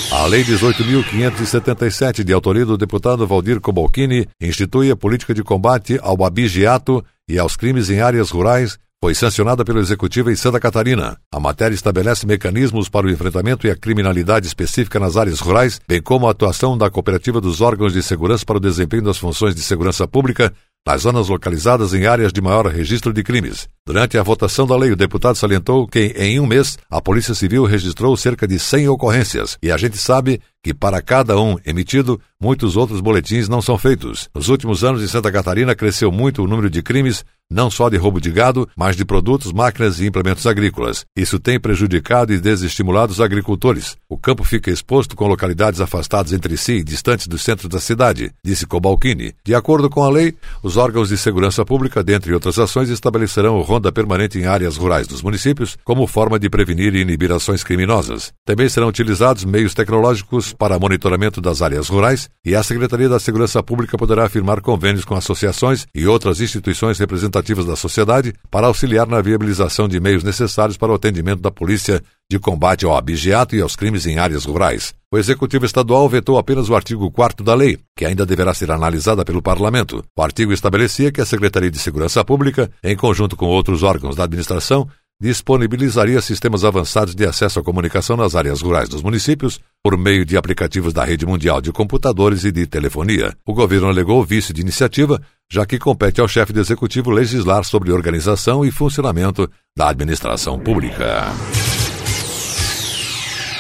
a 0.10 0.26
Lei 0.26 0.42
18.577, 0.46 2.24
de 2.24 2.32
autoria 2.32 2.66
do 2.66 2.78
deputado 2.78 3.28
Valdir 3.28 3.60
Cobalcini, 3.60 4.26
institui 4.40 4.90
a 4.90 4.96
política 4.96 5.34
de 5.34 5.44
combate 5.44 6.00
ao 6.02 6.24
abigeato 6.24 7.04
e 7.28 7.38
aos 7.38 7.58
crimes 7.58 7.90
em 7.90 8.00
áreas 8.00 8.30
rurais 8.30 8.80
foi 9.00 9.14
sancionada 9.14 9.64
pelo 9.64 9.80
Executivo 9.80 10.32
em 10.32 10.36
Santa 10.36 10.60
Catarina. 10.60 11.18
A 11.32 11.40
matéria 11.40 11.76
estabelece 11.76 12.26
mecanismos 12.26 12.90
para 12.90 13.06
o 13.06 13.10
enfrentamento 13.10 13.68
e 13.68 13.70
a 13.70 13.76
criminalidade 13.76 14.48
específica 14.48 15.00
nas 15.00 15.16
áreas 15.16 15.40
rurais, 15.40 15.80
bem 15.88 16.02
como 16.02 16.28
a 16.28 16.32
atuação 16.32 16.76
da 16.78 16.90
cooperativa 16.90 17.40
dos 17.40 17.62
órgãos 17.62 17.94
de 17.94 18.02
segurança 18.02 18.44
para 18.44 18.58
o 18.58 18.62
desempenho 18.62 19.04
das 19.04 19.18
funções 19.18 19.54
de 19.54 19.62
segurança 19.62 20.08
pública 20.08 20.52
nas 20.86 21.02
zonas 21.02 21.30
localizadas 21.30 21.94
em 21.94 22.08
áreas 22.08 22.34
de 22.34 22.42
maior 22.42 22.66
registro 22.66 23.14
de 23.14 23.22
crimes. 23.24 23.68
Durante 23.88 24.18
a 24.18 24.22
votação 24.22 24.68
da 24.68 24.76
lei, 24.76 24.92
o 24.92 24.98
deputado 24.98 25.38
salientou 25.38 25.88
que, 25.88 26.14
em 26.18 26.42
um 26.42 26.46
mês, 26.46 26.78
a 26.92 27.02
Polícia 27.02 27.34
Civil 27.34 27.64
registrou 27.64 28.18
cerca 28.18 28.46
de 28.46 28.60
100 28.60 28.90
ocorrências, 28.90 29.58
e 29.64 29.72
a 29.72 29.78
gente 29.78 29.98
sabe 29.98 30.42
que, 30.62 30.74
para 30.74 31.02
cada 31.02 31.40
um 31.40 31.56
emitido, 31.66 32.20
muitos 32.38 32.76
outros 32.76 33.00
boletins 33.00 33.48
não 33.48 33.62
são 33.62 33.78
feitos. 33.78 34.30
Nos 34.36 34.50
últimos 34.50 34.84
anos, 34.84 35.02
em 35.02 35.08
Santa 35.08 35.32
Catarina, 35.32 35.74
cresceu 35.74 36.12
muito 36.12 36.44
o 36.44 36.48
número 36.48 36.70
de 36.70 36.84
crimes, 36.84 37.24
não 37.50 37.72
só 37.72 37.88
de 37.88 37.96
roubo 37.96 38.20
de 38.20 38.30
gado, 38.30 38.68
mas 38.76 38.98
de 38.98 39.06
produtos, 39.06 39.54
máquinas 39.54 40.02
e 40.02 40.06
implementos 40.06 40.46
agrícolas. 40.46 41.06
Isso 41.16 41.40
tem 41.40 41.58
prejudicado 41.58 42.34
e 42.34 42.40
desestimulado 42.40 43.14
os 43.14 43.22
agricultores. 43.22 43.96
O 44.10 44.18
campo 44.18 44.44
fica 44.44 44.70
exposto 44.70 45.16
com 45.16 45.28
localidades 45.28 45.80
afastadas 45.80 46.34
entre 46.34 46.58
si 46.58 46.74
e 46.74 46.84
distantes 46.84 47.28
do 47.28 47.38
centro 47.38 47.70
da 47.70 47.80
cidade, 47.80 48.32
disse 48.44 48.68
Cobalcini. 48.68 49.34
De 49.46 49.56
acordo 49.56 49.90
com 49.90 50.04
a 50.04 50.10
lei, 50.10 50.36
os 50.62 50.76
órgãos 50.76 51.08
de 51.08 51.18
segurança 51.18 51.64
pública, 51.64 52.04
dentre 52.04 52.34
outras 52.34 52.60
ações, 52.60 52.90
estabelecerão 52.90 53.58
ronda 53.78 53.92
permanente 53.92 54.40
em 54.40 54.46
áreas 54.46 54.76
rurais 54.76 55.08
dos 55.08 55.22
municípios 55.22 55.78
como 55.84 56.08
forma 56.08 56.40
de 56.40 56.50
prevenir 56.50 56.96
e 56.96 57.02
inibir 57.02 57.32
ações 57.32 57.64
criminosas. 57.64 58.34
Também 58.44 58.68
serão 58.68 58.88
utilizados 58.88 59.46
meios 59.46 59.74
tecnológicos 59.74 60.52
para 60.52 60.80
monitoramento 60.80 61.40
das 61.40 61.62
áreas 61.62 61.88
rurais 61.88 62.28
e 62.44 62.56
a 62.56 62.64
Secretaria 62.64 63.08
da 63.08 63.20
Segurança 63.20 63.62
Pública 63.62 63.98
poderá 63.98 64.28
firmar 64.28 64.62
convênios 64.62 65.06
com 65.06 65.16
associações 65.16 65.86
e 65.94 66.08
outras 66.08 66.42
instituições 66.42 66.98
representativas 66.98 67.66
da 67.66 67.76
sociedade 67.76 68.34
para 68.50 68.68
auxiliar 68.68 69.08
na 69.08 69.22
viabilização 69.22 69.88
de 69.88 70.00
meios 70.00 70.24
necessários 70.24 70.78
para 70.78 70.92
o 70.92 70.96
atendimento 70.96 71.42
da 71.42 71.52
polícia 71.52 72.02
de 72.30 72.40
combate 72.40 72.84
ao 72.84 72.98
abigeato 72.98 73.56
e 73.56 73.62
aos 73.62 73.76
crimes 73.76 74.06
em 74.08 74.18
áreas 74.18 74.46
rurais. 74.46 74.97
O 75.10 75.18
Executivo 75.18 75.66
Estadual 75.66 76.10
vetou 76.10 76.38
apenas 76.38 76.70
o 76.70 76.76
artigo 76.76 77.10
4 77.10 77.42
da 77.42 77.56
lei, 77.56 77.80
que 77.96 78.06
ainda 78.06 78.26
deverá 78.26 78.54
ser 78.54 78.70
analisada 78.70 79.24
pelo 79.24 79.42
Parlamento. 79.42 80.04
O 80.14 80.22
artigo 80.22 80.52
estabelecia 80.52 81.14
que 81.14 81.22
a 81.22 81.26
Secretaria 81.26 81.72
de 81.72 81.80
Segurança 81.80 82.26
Pública, 82.26 82.70
em 82.84 82.94
conjunto 82.94 83.38
com 83.38 83.46
outros 83.46 83.84
órgãos 83.84 84.18
da 84.18 84.26
administração, 84.26 84.86
disponibilizaria 85.20 86.22
sistemas 86.22 86.66
avançados 86.66 87.16
de 87.16 87.26
acesso 87.26 87.58
à 87.58 87.64
comunicação 87.64 88.18
nas 88.18 88.36
áreas 88.36 88.62
rurais 88.62 88.90
dos 88.90 89.02
municípios 89.02 89.62
por 89.82 89.98
meio 89.98 90.26
de 90.26 90.36
aplicativos 90.36 90.92
da 90.92 91.06
rede 91.06 91.26
mundial 91.26 91.62
de 91.62 91.72
computadores 91.72 92.44
e 92.44 92.52
de 92.52 92.68
telefonia. 92.68 93.34
O 93.46 93.54
governo 93.54 93.88
alegou 93.88 94.22
vício 94.26 94.54
de 94.54 94.60
iniciativa, 94.60 95.22
já 95.50 95.66
que 95.66 95.80
compete 95.80 96.20
ao 96.20 96.28
chefe 96.28 96.52
do 96.52 96.60
executivo 96.60 97.12
legislar 97.12 97.64
sobre 97.64 97.94
organização 97.94 98.66
e 98.66 98.72
funcionamento 98.72 99.50
da 99.76 99.88
administração 99.88 100.60
pública. 100.60 101.28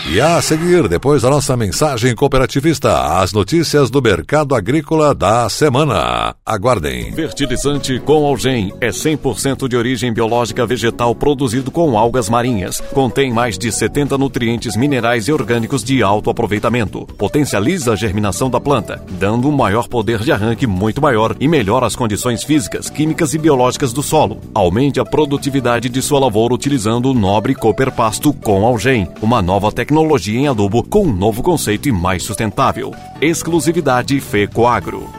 E 0.09 0.21
a 0.21 0.41
seguir, 0.41 0.87
depois 0.87 1.23
da 1.23 1.29
nossa 1.29 1.57
mensagem 1.57 2.15
cooperativista, 2.15 3.19
as 3.19 3.33
notícias 3.33 3.89
do 3.89 4.01
mercado 4.01 4.55
agrícola 4.55 5.13
da 5.13 5.49
semana. 5.49 6.33
Aguardem. 6.45 7.11
Fertilizante 7.11 7.99
com 7.99 8.25
Algem 8.25 8.73
é 8.79 8.87
100% 8.87 9.67
de 9.67 9.75
origem 9.75 10.13
biológica 10.13 10.65
vegetal 10.65 11.13
produzido 11.13 11.71
com 11.71 11.97
algas 11.97 12.29
marinhas. 12.29 12.79
Contém 12.93 13.33
mais 13.33 13.57
de 13.57 13.69
70 13.69 14.17
nutrientes 14.17 14.77
minerais 14.77 15.27
e 15.27 15.33
orgânicos 15.33 15.83
de 15.83 16.01
alto 16.01 16.29
aproveitamento. 16.29 17.05
Potencializa 17.17 17.91
a 17.91 17.95
germinação 17.97 18.49
da 18.49 18.61
planta, 18.61 19.03
dando 19.19 19.49
um 19.49 19.51
maior 19.51 19.89
poder 19.89 20.19
de 20.19 20.31
arranque 20.31 20.65
muito 20.65 21.01
maior 21.01 21.35
e 21.37 21.49
melhora 21.49 21.85
as 21.85 21.97
condições 21.97 22.45
físicas, 22.45 22.89
químicas 22.89 23.33
e 23.33 23.37
biológicas 23.37 23.91
do 23.91 24.01
solo. 24.01 24.39
Aumente 24.55 25.01
a 25.01 25.05
produtividade 25.05 25.89
de 25.89 26.01
sua 26.01 26.21
lavoura 26.21 26.53
utilizando 26.53 27.11
o 27.11 27.13
nobre 27.13 27.53
Cooper 27.53 27.91
Pasto 27.91 28.31
com 28.31 28.65
Algem, 28.65 29.05
uma 29.21 29.41
nova 29.41 29.69
tecnologia 29.69 29.96
tecnologia 29.97 30.39
em 30.39 30.47
adubo 30.47 30.83
com 30.83 31.05
um 31.07 31.11
novo 31.11 31.41
conceito 31.41 31.89
e 31.89 31.91
mais 31.91 32.21
sustentável. 32.21 32.93
Exclusividade 33.19 34.19
FECOAGRO. 34.19 35.09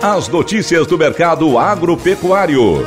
As 0.00 0.28
notícias 0.28 0.86
do 0.86 0.96
mercado 0.96 1.58
agropecuário. 1.58 2.82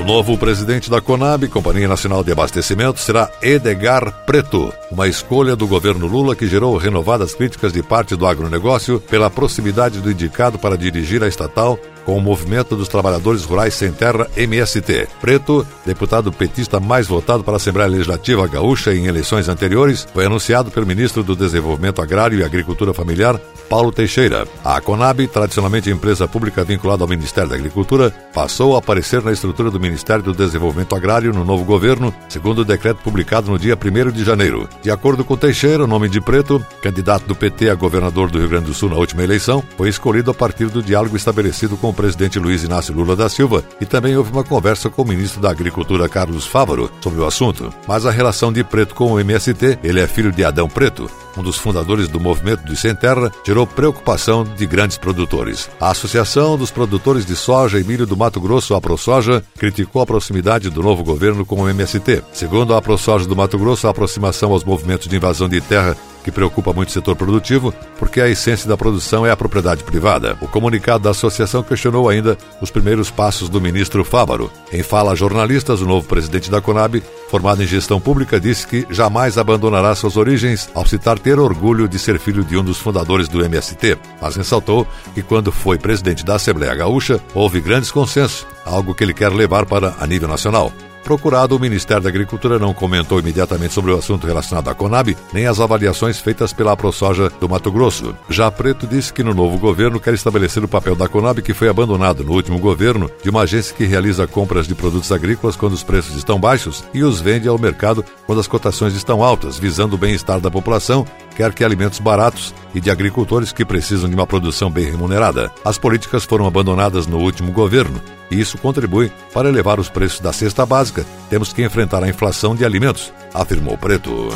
O 0.00 0.04
novo 0.04 0.38
presidente 0.38 0.88
da 0.88 1.00
Conab, 1.00 1.48
Companhia 1.48 1.88
Nacional 1.88 2.22
de 2.22 2.30
Abastecimento, 2.30 3.00
será 3.00 3.28
Edgar 3.42 4.24
Preto, 4.24 4.72
uma 4.92 5.08
escolha 5.08 5.56
do 5.56 5.66
governo 5.66 6.06
Lula 6.06 6.36
que 6.36 6.46
gerou 6.46 6.76
renovadas 6.76 7.34
críticas 7.34 7.72
de 7.72 7.82
parte 7.82 8.14
do 8.14 8.26
agronegócio 8.26 9.00
pela 9.00 9.28
proximidade 9.28 10.00
do 10.00 10.10
indicado 10.10 10.56
para 10.56 10.78
dirigir 10.78 11.22
a 11.22 11.28
estatal 11.28 11.76
com 12.04 12.16
o 12.16 12.20
Movimento 12.20 12.76
dos 12.76 12.88
Trabalhadores 12.88 13.44
Rurais 13.44 13.74
Sem 13.74 13.92
Terra, 13.92 14.28
MST. 14.36 15.08
Preto, 15.20 15.66
deputado 15.84 16.32
petista 16.32 16.80
mais 16.80 17.06
votado 17.06 17.44
para 17.44 17.54
a 17.54 17.56
Assembleia 17.56 17.88
Legislativa 17.88 18.46
Gaúcha 18.46 18.94
em 18.94 19.06
eleições 19.06 19.48
anteriores, 19.48 20.06
foi 20.12 20.26
anunciado 20.26 20.70
pelo 20.70 20.86
ministro 20.86 21.22
do 21.22 21.36
Desenvolvimento 21.36 22.02
Agrário 22.02 22.38
e 22.38 22.44
Agricultura 22.44 22.94
Familiar, 22.94 23.40
Paulo 23.68 23.92
Teixeira. 23.92 24.46
A 24.64 24.80
Conab, 24.80 25.26
tradicionalmente 25.28 25.90
empresa 25.90 26.26
pública 26.26 26.64
vinculada 26.64 27.04
ao 27.04 27.08
Ministério 27.08 27.50
da 27.50 27.56
Agricultura, 27.56 28.10
passou 28.34 28.74
a 28.74 28.78
aparecer 28.78 29.22
na 29.22 29.30
estrutura 29.32 29.70
do 29.70 29.78
Ministério 29.78 30.24
do 30.24 30.34
Desenvolvimento 30.34 30.96
Agrário 30.96 31.32
no 31.32 31.44
novo 31.44 31.64
governo, 31.64 32.12
segundo 32.28 32.60
o 32.60 32.64
decreto 32.64 33.00
publicado 33.02 33.50
no 33.50 33.58
dia 33.58 33.76
1 33.76 34.10
de 34.10 34.24
janeiro. 34.24 34.68
De 34.82 34.90
acordo 34.90 35.24
com 35.24 35.36
Teixeira, 35.36 35.84
o 35.84 35.86
nome 35.86 36.08
de 36.08 36.20
Preto, 36.20 36.64
candidato 36.82 37.26
do 37.26 37.34
PT 37.34 37.70
a 37.70 37.74
governador 37.74 38.28
do 38.30 38.38
Rio 38.38 38.48
Grande 38.48 38.66
do 38.66 38.74
Sul 38.74 38.90
na 38.90 38.96
última 38.96 39.22
eleição, 39.22 39.62
foi 39.76 39.88
escolhido 39.88 40.30
a 40.30 40.34
partir 40.34 40.66
do 40.66 40.82
diálogo 40.82 41.16
estabelecido 41.16 41.76
com 41.76 41.90
o 41.90 41.94
presidente 42.00 42.38
Luiz 42.38 42.64
Inácio 42.64 42.94
Lula 42.94 43.14
da 43.14 43.28
Silva 43.28 43.62
e 43.78 43.84
também 43.84 44.16
houve 44.16 44.32
uma 44.32 44.42
conversa 44.42 44.88
com 44.88 45.02
o 45.02 45.06
ministro 45.06 45.38
da 45.38 45.50
Agricultura 45.50 46.08
Carlos 46.08 46.46
Fávaro 46.46 46.90
sobre 47.02 47.20
o 47.20 47.26
assunto. 47.26 47.70
Mas 47.86 48.06
a 48.06 48.10
relação 48.10 48.50
de 48.50 48.64
Preto 48.64 48.94
com 48.94 49.12
o 49.12 49.20
MST, 49.20 49.80
ele 49.84 50.00
é 50.00 50.06
filho 50.06 50.32
de 50.32 50.42
Adão 50.42 50.66
Preto, 50.66 51.10
um 51.36 51.42
dos 51.42 51.58
fundadores 51.58 52.08
do 52.08 52.18
movimento 52.18 52.64
do 52.64 52.74
Sem 52.74 52.94
Terra, 52.94 53.30
gerou 53.46 53.66
preocupação 53.66 54.44
de 54.44 54.66
grandes 54.66 54.96
produtores. 54.96 55.68
A 55.78 55.90
Associação 55.90 56.56
dos 56.56 56.70
Produtores 56.70 57.26
de 57.26 57.36
Soja 57.36 57.78
e 57.78 57.84
Milho 57.84 58.06
do 58.06 58.16
Mato 58.16 58.40
Grosso, 58.40 58.74
a 58.74 58.80
ProSoja, 58.80 59.44
criticou 59.58 60.00
a 60.00 60.06
proximidade 60.06 60.70
do 60.70 60.82
novo 60.82 61.04
governo 61.04 61.44
com 61.44 61.60
o 61.60 61.68
MST. 61.68 62.22
Segundo 62.32 62.74
a 62.74 62.80
ProSoja 62.80 63.26
do 63.26 63.36
Mato 63.36 63.58
Grosso, 63.58 63.86
a 63.86 63.90
aproximação 63.90 64.52
aos 64.52 64.64
movimentos 64.64 65.06
de 65.06 65.16
invasão 65.16 65.48
de 65.48 65.60
terra 65.60 65.96
que 66.22 66.30
preocupa 66.30 66.72
muito 66.72 66.88
o 66.88 66.92
setor 66.92 67.16
produtivo, 67.16 67.72
porque 67.98 68.20
a 68.20 68.28
essência 68.28 68.68
da 68.68 68.76
produção 68.76 69.26
é 69.26 69.30
a 69.30 69.36
propriedade 69.36 69.84
privada. 69.84 70.36
O 70.40 70.48
comunicado 70.48 71.04
da 71.04 71.10
associação 71.10 71.62
questionou 71.62 72.08
ainda 72.08 72.36
os 72.60 72.70
primeiros 72.70 73.10
passos 73.10 73.48
do 73.48 73.60
ministro 73.60 74.04
Fávaro. 74.04 74.50
Em 74.72 74.82
fala 74.82 75.12
a 75.12 75.14
jornalistas, 75.14 75.80
o 75.80 75.86
novo 75.86 76.06
presidente 76.06 76.50
da 76.50 76.60
Conab, 76.60 77.02
formado 77.30 77.62
em 77.62 77.66
gestão 77.66 78.00
pública, 78.00 78.40
disse 78.40 78.66
que 78.66 78.86
jamais 78.90 79.38
abandonará 79.38 79.94
suas 79.94 80.16
origens 80.16 80.68
ao 80.74 80.86
citar 80.86 81.18
ter 81.18 81.38
orgulho 81.38 81.88
de 81.88 81.98
ser 81.98 82.18
filho 82.18 82.44
de 82.44 82.56
um 82.56 82.64
dos 82.64 82.78
fundadores 82.78 83.28
do 83.28 83.44
MST, 83.44 83.96
mas 84.20 84.36
ressaltou 84.36 84.86
que 85.14 85.22
quando 85.22 85.52
foi 85.52 85.78
presidente 85.78 86.24
da 86.24 86.36
Assembleia 86.36 86.74
Gaúcha, 86.74 87.20
houve 87.34 87.60
grandes 87.60 87.90
consensos, 87.90 88.46
algo 88.64 88.94
que 88.94 89.04
ele 89.04 89.14
quer 89.14 89.32
levar 89.32 89.66
para 89.66 89.94
a 89.98 90.06
nível 90.06 90.28
nacional. 90.28 90.72
Procurado, 91.02 91.56
o 91.56 91.60
Ministério 91.60 92.02
da 92.02 92.08
Agricultura 92.08 92.58
não 92.58 92.74
comentou 92.74 93.18
imediatamente 93.18 93.74
sobre 93.74 93.90
o 93.90 93.96
assunto 93.96 94.26
relacionado 94.26 94.68
à 94.68 94.74
Conab, 94.74 95.16
nem 95.32 95.46
as 95.46 95.58
avaliações 95.58 96.20
feitas 96.20 96.52
pela 96.52 96.76
ProSoja 96.76 97.30
do 97.40 97.48
Mato 97.48 97.70
Grosso. 97.72 98.14
Já 98.28 98.50
Preto 98.50 98.86
disse 98.86 99.12
que 99.12 99.24
no 99.24 99.34
novo 99.34 99.58
governo 99.58 99.98
quer 99.98 100.14
estabelecer 100.14 100.62
o 100.62 100.68
papel 100.68 100.94
da 100.94 101.08
Conab 101.08 101.42
que 101.42 101.54
foi 101.54 101.68
abandonado 101.68 102.22
no 102.22 102.32
último 102.32 102.58
governo, 102.58 103.10
de 103.22 103.30
uma 103.30 103.42
agência 103.42 103.74
que 103.74 103.84
realiza 103.84 104.26
compras 104.26 104.68
de 104.68 104.74
produtos 104.74 105.10
agrícolas 105.10 105.56
quando 105.56 105.72
os 105.72 105.82
preços 105.82 106.16
estão 106.16 106.38
baixos 106.38 106.84
e 106.94 107.02
os 107.02 107.20
vende 107.20 107.48
ao 107.48 107.58
mercado 107.58 108.04
quando 108.26 108.40
as 108.40 108.46
cotações 108.46 108.94
estão 108.94 109.22
altas, 109.22 109.58
visando 109.58 109.96
o 109.96 109.98
bem-estar 109.98 110.40
da 110.40 110.50
população, 110.50 111.06
quer 111.34 111.52
que 111.52 111.64
alimentos 111.64 111.98
baratos 111.98 112.54
e 112.74 112.80
de 112.80 112.90
agricultores 112.90 113.52
que 113.52 113.64
precisam 113.64 114.08
de 114.08 114.14
uma 114.14 114.26
produção 114.26 114.70
bem 114.70 114.84
remunerada. 114.84 115.50
As 115.64 115.78
políticas 115.78 116.24
foram 116.24 116.46
abandonadas 116.46 117.06
no 117.06 117.18
último 117.18 117.52
governo 117.52 118.00
e 118.30 118.40
isso 118.40 118.58
contribui 118.58 119.10
para 119.32 119.48
elevar 119.48 119.80
os 119.80 119.88
preços 119.88 120.20
da 120.20 120.32
cesta 120.32 120.64
básica. 120.64 121.04
Temos 121.28 121.52
que 121.52 121.64
enfrentar 121.64 122.02
a 122.02 122.08
inflação 122.08 122.54
de 122.54 122.64
alimentos, 122.64 123.12
afirmou 123.34 123.76
Preto. 123.76 124.28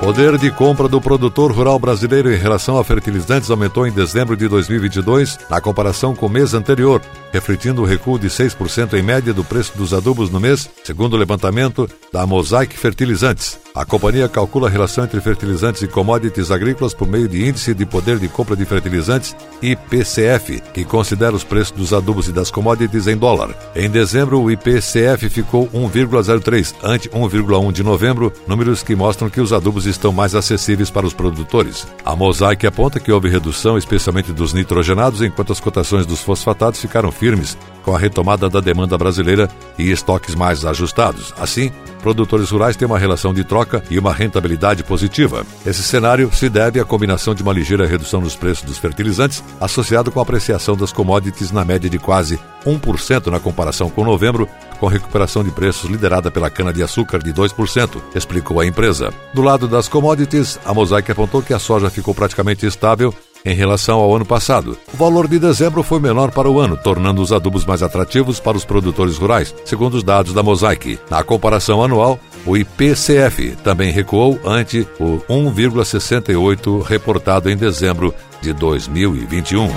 Poder 0.00 0.38
de 0.38 0.50
compra 0.52 0.86
do 0.88 1.00
produtor 1.00 1.50
rural 1.50 1.76
brasileiro 1.78 2.32
em 2.32 2.36
relação 2.36 2.78
a 2.78 2.84
fertilizantes 2.84 3.50
aumentou 3.50 3.86
em 3.86 3.90
dezembro 3.90 4.36
de 4.36 4.46
2022, 4.46 5.38
na 5.50 5.60
comparação 5.60 6.14
com 6.14 6.26
o 6.26 6.30
mês 6.30 6.54
anterior, 6.54 7.02
refletindo 7.32 7.82
o 7.82 7.84
recuo 7.84 8.18
de 8.18 8.28
6% 8.28 8.94
em 8.94 9.02
média 9.02 9.32
do 9.32 9.44
preço 9.44 9.76
dos 9.76 9.92
adubos 9.92 10.30
no 10.30 10.40
mês, 10.40 10.68
segundo 10.84 11.14
o 11.14 11.16
levantamento 11.16 11.88
da 12.12 12.26
Mosaic 12.26 12.76
Fertilizantes. 12.76 13.58
A 13.74 13.84
companhia 13.84 14.28
calcula 14.28 14.66
a 14.66 14.70
relação 14.70 15.04
entre 15.04 15.20
fertilizantes 15.20 15.82
e 15.82 15.86
commodities 15.86 16.50
agrícolas 16.50 16.92
por 16.92 17.06
meio 17.06 17.28
de 17.28 17.46
Índice 17.48 17.72
de 17.72 17.86
Poder 17.86 18.18
de 18.18 18.28
Compra 18.28 18.56
de 18.56 18.64
Fertilizantes, 18.64 19.36
IPCF, 19.62 20.60
que 20.74 20.84
considera 20.84 21.36
os 21.36 21.44
preços 21.44 21.76
dos 21.76 21.92
adubos 21.92 22.28
e 22.28 22.32
das 22.32 22.50
commodities 22.50 23.06
em 23.06 23.16
dólar. 23.16 23.54
Em 23.76 23.88
dezembro, 23.88 24.40
o 24.40 24.50
IPCF 24.50 25.28
ficou 25.28 25.68
1,03, 25.68 26.74
ante 26.82 27.08
1,1 27.10 27.72
de 27.72 27.84
novembro, 27.84 28.32
números 28.48 28.82
que 28.82 28.96
mostram 28.96 29.30
que 29.30 29.40
os 29.40 29.52
adubos 29.52 29.86
estão 29.86 30.12
mais 30.12 30.34
acessíveis 30.34 30.90
para 30.90 31.06
os 31.06 31.14
produtores. 31.14 31.86
A 32.04 32.16
Mosaic 32.16 32.66
aponta 32.66 32.98
que 32.98 33.12
houve 33.12 33.28
redução, 33.28 33.78
especialmente 33.78 34.32
dos 34.32 34.52
nitrogenados, 34.52 35.22
enquanto 35.22 35.52
as 35.52 35.60
cotações 35.60 36.04
dos 36.04 36.20
fosfatados 36.20 36.80
ficaram 36.80 37.12
firmes 37.18 37.56
com 37.88 37.96
a 37.96 37.98
retomada 37.98 38.50
da 38.50 38.60
demanda 38.60 38.98
brasileira 38.98 39.48
e 39.78 39.90
estoques 39.90 40.34
mais 40.34 40.62
ajustados. 40.62 41.32
Assim, 41.38 41.72
produtores 42.02 42.50
rurais 42.50 42.76
têm 42.76 42.86
uma 42.86 42.98
relação 42.98 43.32
de 43.32 43.42
troca 43.42 43.82
e 43.90 43.98
uma 43.98 44.12
rentabilidade 44.12 44.84
positiva. 44.84 45.46
Esse 45.64 45.82
cenário 45.82 46.30
se 46.30 46.50
deve 46.50 46.78
à 46.78 46.84
combinação 46.84 47.34
de 47.34 47.42
uma 47.42 47.52
ligeira 47.52 47.86
redução 47.86 48.20
nos 48.20 48.36
preços 48.36 48.64
dos 48.64 48.76
fertilizantes, 48.76 49.42
associado 49.58 50.12
com 50.12 50.18
a 50.18 50.22
apreciação 50.22 50.76
das 50.76 50.92
commodities 50.92 51.50
na 51.50 51.64
média 51.64 51.88
de 51.88 51.98
quase 51.98 52.38
1% 52.66 53.28
na 53.28 53.40
comparação 53.40 53.88
com 53.88 54.04
novembro, 54.04 54.46
com 54.78 54.86
recuperação 54.86 55.42
de 55.42 55.50
preços 55.50 55.88
liderada 55.88 56.30
pela 56.30 56.50
cana-de-açúcar 56.50 57.20
de 57.22 57.32
2%, 57.32 58.02
explicou 58.14 58.60
a 58.60 58.66
empresa. 58.66 59.10
Do 59.32 59.40
lado 59.40 59.66
das 59.66 59.88
commodities, 59.88 60.58
a 60.62 60.74
Mosaic 60.74 61.10
apontou 61.10 61.42
que 61.42 61.54
a 61.54 61.58
soja 61.58 61.88
ficou 61.88 62.14
praticamente 62.14 62.66
estável 62.66 63.14
em 63.48 63.54
relação 63.54 63.98
ao 63.98 64.14
ano 64.14 64.24
passado. 64.24 64.76
O 64.92 64.96
valor 64.96 65.26
de 65.26 65.38
dezembro 65.38 65.82
foi 65.82 65.98
menor 65.98 66.30
para 66.30 66.50
o 66.50 66.60
ano, 66.60 66.76
tornando 66.76 67.22
os 67.22 67.32
adubos 67.32 67.64
mais 67.64 67.82
atrativos 67.82 68.38
para 68.38 68.56
os 68.56 68.64
produtores 68.64 69.16
rurais, 69.16 69.54
segundo 69.64 69.94
os 69.94 70.02
dados 70.02 70.32
da 70.32 70.42
Mosaic. 70.42 70.98
Na 71.10 71.22
comparação 71.22 71.82
anual, 71.82 72.18
o 72.44 72.56
IPCF 72.56 73.56
também 73.64 73.90
recuou 73.90 74.38
ante 74.44 74.86
o 75.00 75.18
1,68 75.28 76.82
reportado 76.82 77.50
em 77.50 77.56
dezembro 77.56 78.14
de 78.40 78.52
2021. 78.52 79.68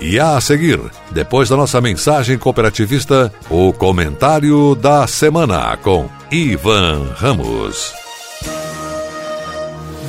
E 0.00 0.18
a 0.18 0.40
seguir, 0.40 0.80
depois 1.10 1.50
da 1.50 1.56
nossa 1.56 1.80
mensagem 1.80 2.38
cooperativista, 2.38 3.32
o 3.50 3.70
comentário 3.72 4.74
da 4.74 5.06
semana 5.06 5.76
com 5.76 6.08
Ivan 6.30 7.12
Ramos. 7.16 8.09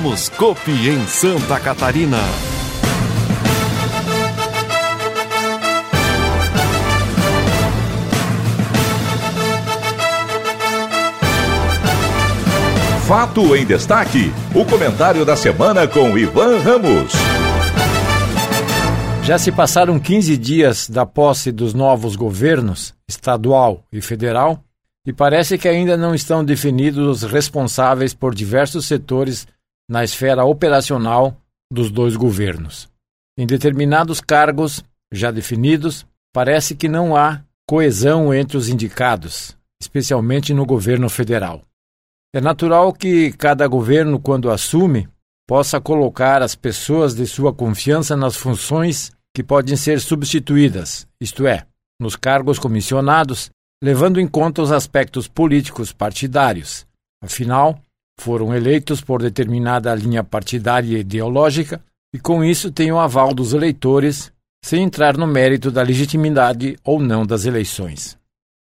Somos 0.00 0.30
Copi 0.30 0.88
em 0.88 1.06
Santa 1.06 1.60
Catarina. 1.60 2.16
Fato 13.06 13.54
em 13.54 13.66
destaque. 13.66 14.32
O 14.54 14.64
comentário 14.64 15.26
da 15.26 15.36
semana 15.36 15.86
com 15.86 16.16
Ivan 16.16 16.60
Ramos. 16.60 17.12
Já 19.22 19.36
se 19.36 19.52
passaram 19.52 20.00
15 20.00 20.38
dias 20.38 20.88
da 20.88 21.04
posse 21.04 21.52
dos 21.52 21.74
novos 21.74 22.16
governos, 22.16 22.94
estadual 23.06 23.84
e 23.92 24.00
federal, 24.00 24.64
e 25.06 25.12
parece 25.12 25.58
que 25.58 25.68
ainda 25.68 25.94
não 25.94 26.14
estão 26.14 26.42
definidos 26.42 27.22
os 27.22 27.30
responsáveis 27.30 28.14
por 28.14 28.34
diversos 28.34 28.86
setores 28.86 29.46
na 29.90 30.04
esfera 30.04 30.44
operacional 30.44 31.36
dos 31.68 31.90
dois 31.90 32.14
governos. 32.14 32.88
Em 33.36 33.44
determinados 33.44 34.20
cargos 34.20 34.84
já 35.12 35.32
definidos, 35.32 36.06
parece 36.32 36.76
que 36.76 36.88
não 36.88 37.16
há 37.16 37.42
coesão 37.68 38.32
entre 38.32 38.56
os 38.56 38.68
indicados, 38.68 39.56
especialmente 39.82 40.54
no 40.54 40.64
governo 40.64 41.08
federal. 41.08 41.62
É 42.32 42.40
natural 42.40 42.92
que 42.92 43.32
cada 43.32 43.66
governo, 43.66 44.20
quando 44.20 44.50
assume, 44.50 45.08
possa 45.48 45.80
colocar 45.80 46.40
as 46.40 46.54
pessoas 46.54 47.12
de 47.12 47.26
sua 47.26 47.52
confiança 47.52 48.16
nas 48.16 48.36
funções 48.36 49.10
que 49.34 49.42
podem 49.42 49.76
ser 49.76 50.00
substituídas, 50.00 51.08
isto 51.20 51.48
é, 51.48 51.66
nos 52.00 52.14
cargos 52.14 52.60
comissionados, 52.60 53.50
levando 53.82 54.20
em 54.20 54.28
conta 54.28 54.62
os 54.62 54.70
aspectos 54.70 55.26
políticos 55.26 55.92
partidários. 55.92 56.86
Afinal, 57.20 57.80
foram 58.20 58.54
eleitos 58.54 59.00
por 59.00 59.22
determinada 59.22 59.94
linha 59.94 60.22
partidária 60.22 60.98
e 60.98 61.00
ideológica 61.00 61.82
e, 62.14 62.18
com 62.18 62.44
isso, 62.44 62.70
têm 62.70 62.92
o 62.92 62.98
aval 62.98 63.32
dos 63.32 63.54
eleitores, 63.54 64.32
sem 64.64 64.82
entrar 64.82 65.16
no 65.16 65.26
mérito 65.26 65.70
da 65.70 65.82
legitimidade 65.82 66.76
ou 66.84 67.00
não 67.00 67.24
das 67.24 67.46
eleições. 67.46 68.18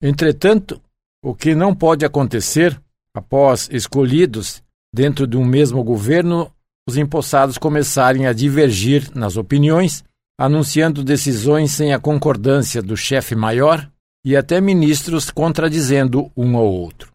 Entretanto, 0.02 0.82
o 1.24 1.36
que 1.36 1.54
não 1.54 1.76
pode 1.76 2.04
acontecer, 2.04 2.80
após 3.16 3.70
escolhidos 3.72 4.64
dentro 4.94 5.28
de 5.28 5.38
um 5.38 5.46
mesmo 5.46 5.84
governo, 5.84 6.52
os 6.88 6.98
empossados 6.98 7.58
começarem 7.58 8.26
a 8.26 8.34
divergir 8.34 9.10
nas 9.16 9.38
opiniões, 9.38 10.04
anunciando 10.38 11.04
decisões 11.04 11.72
sem 11.72 11.94
a 11.94 12.00
concordância 12.00 12.82
do 12.82 12.98
chefe 12.98 13.36
maior 13.36 13.90
e 14.26 14.36
até 14.36 14.60
ministros 14.60 15.30
contradizendo 15.30 16.32
um 16.36 16.58
ao 16.58 16.66
outro. 16.66 17.14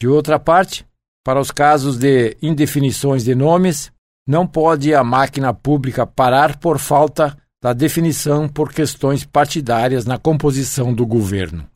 De 0.00 0.06
outra 0.06 0.38
parte, 0.38 0.84
para 1.24 1.40
os 1.40 1.50
casos 1.50 1.98
de 1.98 2.36
indefinições 2.40 3.24
de 3.24 3.34
nomes, 3.34 3.92
não 4.26 4.46
pode 4.46 4.94
a 4.94 5.02
máquina 5.04 5.52
pública 5.52 6.06
parar 6.06 6.58
por 6.58 6.78
falta 6.78 7.36
da 7.62 7.72
definição 7.72 8.48
por 8.48 8.72
questões 8.72 9.24
partidárias 9.24 10.06
na 10.06 10.18
composição 10.18 10.94
do 10.94 11.06
governo. 11.06 11.68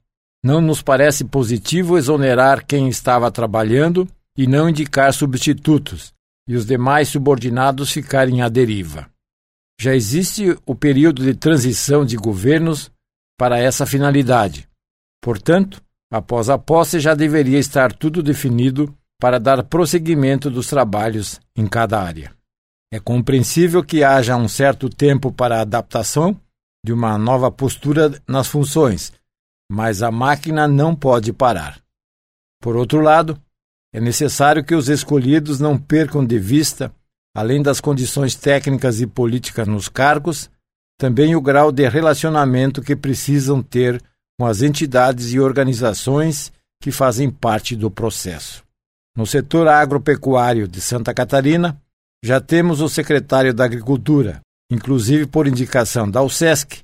Não 0.43 0.61
nos 0.61 0.83
parece 0.83 1.25
positivo 1.25 1.99
exonerar 1.99 2.65
quem 2.65 2.89
estava 2.89 3.31
trabalhando 3.31 4.09
e 4.37 4.47
não 4.47 4.69
indicar 4.69 5.13
substitutos, 5.13 6.13
e 6.49 6.57
os 6.57 6.67
demais 6.67 7.09
subordinados 7.09 7.91
ficarem 7.91 8.43
à 8.43 8.49
deriva. 8.49 9.09
Já 9.81 9.95
existe 9.95 10.57
o 10.67 10.75
período 10.75 11.23
de 11.23 11.35
transição 11.35 12.05
de 12.05 12.17
governos 12.17 12.91
para 13.39 13.59
essa 13.59 13.85
finalidade. 13.85 14.69
Portanto, 15.23 15.83
após 16.13 16.49
a 16.49 16.59
posse 16.59 17.01
já 17.01 17.15
deveria 17.15 17.59
estar 17.59 17.93
tudo 17.93 18.23
definido 18.23 18.95
para 19.25 19.41
dar 19.41 19.63
prosseguimento 19.63 20.51
dos 20.51 20.67
trabalhos 20.67 21.41
em 21.57 21.67
cada 21.67 21.99
área. 21.99 22.31
É 22.93 23.01
compreensível 23.01 23.83
que 23.83 24.05
haja 24.05 24.37
um 24.37 24.47
certo 24.47 24.91
tempo 24.91 25.33
para 25.33 25.57
a 25.57 25.61
adaptação 25.63 26.39
de 26.85 26.93
uma 26.93 27.17
nova 27.17 27.51
postura 27.51 28.21
nas 28.29 28.49
funções, 28.49 29.15
mas 29.73 30.03
a 30.03 30.11
máquina 30.11 30.69
não 30.69 30.95
pode 30.95 31.33
parar. 31.33 31.81
Por 32.61 32.77
outro 32.77 33.01
lado, 33.01 33.41
é 33.95 33.99
necessário 33.99 34.63
que 34.63 34.75
os 34.75 34.91
escolhidos 34.91 35.59
não 35.59 35.79
percam 35.79 36.23
de 36.23 36.39
vista, 36.39 36.95
além 37.35 37.63
das 37.63 37.81
condições 37.81 38.35
técnicas 38.35 39.01
e 39.01 39.07
políticas 39.07 39.67
nos 39.67 39.89
cargos, 39.89 40.51
também 40.99 41.35
o 41.35 41.41
grau 41.41 41.73
de 41.73 41.89
relacionamento 41.89 42.83
que 42.83 42.95
precisam 42.95 43.63
ter 43.63 44.03
com 44.39 44.45
as 44.45 44.61
entidades 44.61 45.33
e 45.33 45.41
organizações 45.41 46.53
que 46.79 46.93
fazem 46.93 47.31
parte 47.31 47.75
do 47.75 47.91
processo. 47.91 48.63
No 49.17 49.27
setor 49.27 49.69
agropecuário 49.69 50.67
de 50.67 50.81
Santa 50.81 51.15
Catarina, 51.15 51.81
já 52.25 52.41
temos 52.41 52.81
o 52.81 52.89
secretário 52.89 53.55
da 53.55 53.65
Agricultura, 53.65 54.41
inclusive 54.71 55.27
por 55.27 55.47
indicação 55.47 56.11
da 56.11 56.23
USESC, 56.23 56.83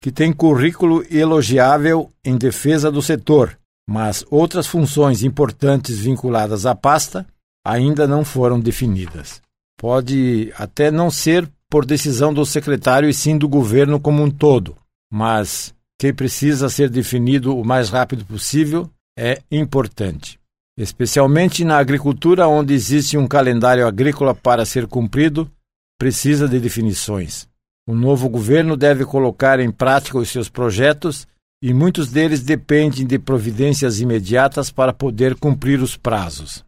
que 0.00 0.12
tem 0.12 0.32
currículo 0.32 1.04
elogiável 1.10 2.10
em 2.24 2.36
defesa 2.36 2.90
do 2.90 3.02
setor, 3.02 3.58
mas 3.88 4.24
outras 4.30 4.66
funções 4.66 5.22
importantes 5.22 5.98
vinculadas 5.98 6.66
à 6.66 6.74
pasta 6.74 7.26
ainda 7.64 8.06
não 8.06 8.24
foram 8.24 8.60
definidas. 8.60 9.40
Pode 9.78 10.52
até 10.56 10.90
não 10.90 11.10
ser 11.10 11.48
por 11.68 11.84
decisão 11.84 12.32
do 12.32 12.44
secretário 12.44 13.08
e 13.08 13.14
sim 13.14 13.36
do 13.36 13.48
governo 13.48 13.98
como 13.98 14.22
um 14.22 14.30
todo. 14.30 14.76
Mas 15.10 15.74
que 15.98 16.12
precisa 16.12 16.68
ser 16.68 16.90
definido 16.90 17.56
o 17.56 17.64
mais 17.64 17.88
rápido 17.88 18.24
possível 18.24 18.90
é 19.18 19.40
importante. 19.50 20.41
Especialmente 20.76 21.64
na 21.64 21.76
agricultura, 21.78 22.48
onde 22.48 22.72
existe 22.72 23.18
um 23.18 23.26
calendário 23.28 23.86
agrícola 23.86 24.34
para 24.34 24.64
ser 24.64 24.86
cumprido, 24.86 25.50
precisa 25.98 26.48
de 26.48 26.58
definições. 26.58 27.46
O 27.86 27.94
novo 27.94 28.28
governo 28.28 28.76
deve 28.76 29.04
colocar 29.04 29.60
em 29.60 29.70
prática 29.70 30.18
os 30.18 30.30
seus 30.30 30.48
projetos 30.48 31.26
e 31.62 31.72
muitos 31.74 32.10
deles 32.10 32.42
dependem 32.42 33.06
de 33.06 33.18
providências 33.18 34.00
imediatas 34.00 34.70
para 34.70 34.92
poder 34.92 35.36
cumprir 35.36 35.80
os 35.80 35.96
prazos. 35.96 36.64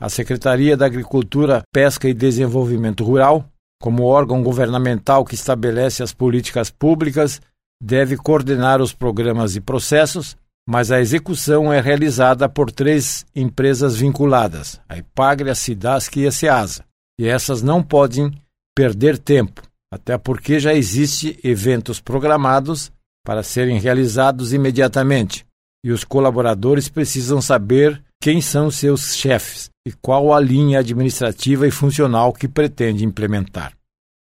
A 0.00 0.08
Secretaria 0.08 0.76
da 0.76 0.86
Agricultura, 0.86 1.62
Pesca 1.72 2.08
e 2.08 2.14
Desenvolvimento 2.14 3.04
Rural, 3.04 3.44
como 3.80 4.04
órgão 4.04 4.42
governamental 4.42 5.24
que 5.24 5.34
estabelece 5.34 6.02
as 6.02 6.14
políticas 6.14 6.70
públicas, 6.70 7.40
deve 7.82 8.16
coordenar 8.16 8.80
os 8.80 8.94
programas 8.94 9.56
e 9.56 9.60
processos, 9.60 10.36
mas 10.68 10.90
a 10.90 11.00
execução 11.00 11.72
é 11.72 11.80
realizada 11.80 12.48
por 12.48 12.70
três 12.70 13.26
empresas 13.34 13.96
vinculadas, 13.96 14.80
a 14.88 14.96
Ipagre, 14.96 15.50
a 15.50 15.54
Cidasc 15.54 16.16
e 16.16 16.26
a 16.26 16.32
SEASA, 16.32 16.84
e 17.18 17.26
essas 17.26 17.62
não 17.62 17.82
podem 17.82 18.32
perder 18.76 19.18
tempo, 19.18 19.62
até 19.92 20.16
porque 20.16 20.60
já 20.60 20.72
existe 20.72 21.38
eventos 21.42 22.00
programados 22.00 22.92
para 23.24 23.42
serem 23.42 23.78
realizados 23.78 24.52
imediatamente, 24.52 25.44
e 25.84 25.90
os 25.90 26.04
colaboradores 26.04 26.88
precisam 26.88 27.40
saber 27.40 28.02
quem 28.22 28.40
são 28.40 28.70
seus 28.70 29.16
chefes 29.16 29.70
e 29.86 29.92
qual 29.92 30.32
a 30.32 30.40
linha 30.40 30.80
administrativa 30.80 31.66
e 31.66 31.70
funcional 31.70 32.32
que 32.32 32.46
pretende 32.46 33.04
implementar. 33.04 33.72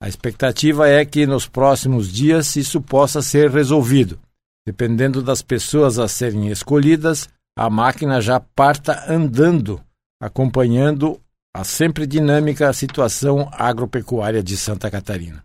A 0.01 0.07
expectativa 0.07 0.87
é 0.87 1.03
que 1.03 1.25
nos 1.25 1.47
próximos 1.47 2.11
dias 2.11 2.55
isso 2.55 2.81
possa 2.81 3.21
ser 3.21 3.49
resolvido. 3.49 4.19
Dependendo 4.67 5.23
das 5.23 5.41
pessoas 5.41 5.97
a 5.97 6.09
serem 6.09 6.49
escolhidas, 6.49 7.29
a 7.57 7.69
máquina 7.69 8.19
já 8.19 8.37
parta 8.37 9.09
andando, 9.09 9.81
acompanhando 10.21 11.21
a 11.55 11.63
sempre 11.63 12.05
dinâmica 12.05 12.73
situação 12.73 13.49
agropecuária 13.53 14.43
de 14.43 14.57
Santa 14.57 14.91
Catarina. 14.91 15.41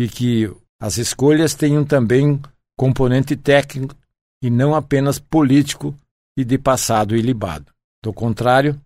E 0.00 0.08
que 0.08 0.50
as 0.80 0.96
escolhas 0.96 1.52
tenham 1.52 1.84
também 1.84 2.40
componente 2.74 3.36
técnico 3.36 3.94
e 4.42 4.48
não 4.48 4.74
apenas 4.74 5.18
político 5.18 5.94
e 6.34 6.42
de 6.42 6.56
passado 6.56 7.14
ilibado. 7.14 7.70
Do 8.02 8.14
contrário, 8.14 8.80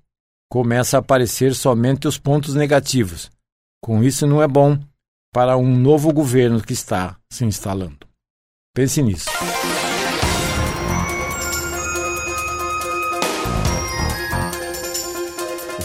começa 0.51 0.97
a 0.97 1.01
aparecer 1.01 1.55
somente 1.55 2.09
os 2.09 2.19
pontos 2.19 2.53
negativos. 2.53 3.31
Com 3.81 4.03
isso, 4.03 4.27
não 4.27 4.43
é 4.43 4.49
bom 4.49 4.77
para 5.33 5.57
um 5.57 5.77
novo 5.77 6.13
governo 6.13 6.61
que 6.61 6.73
está 6.73 7.17
se 7.33 7.45
instalando. 7.45 8.09
Pense 8.75 9.01
nisso. 9.01 9.29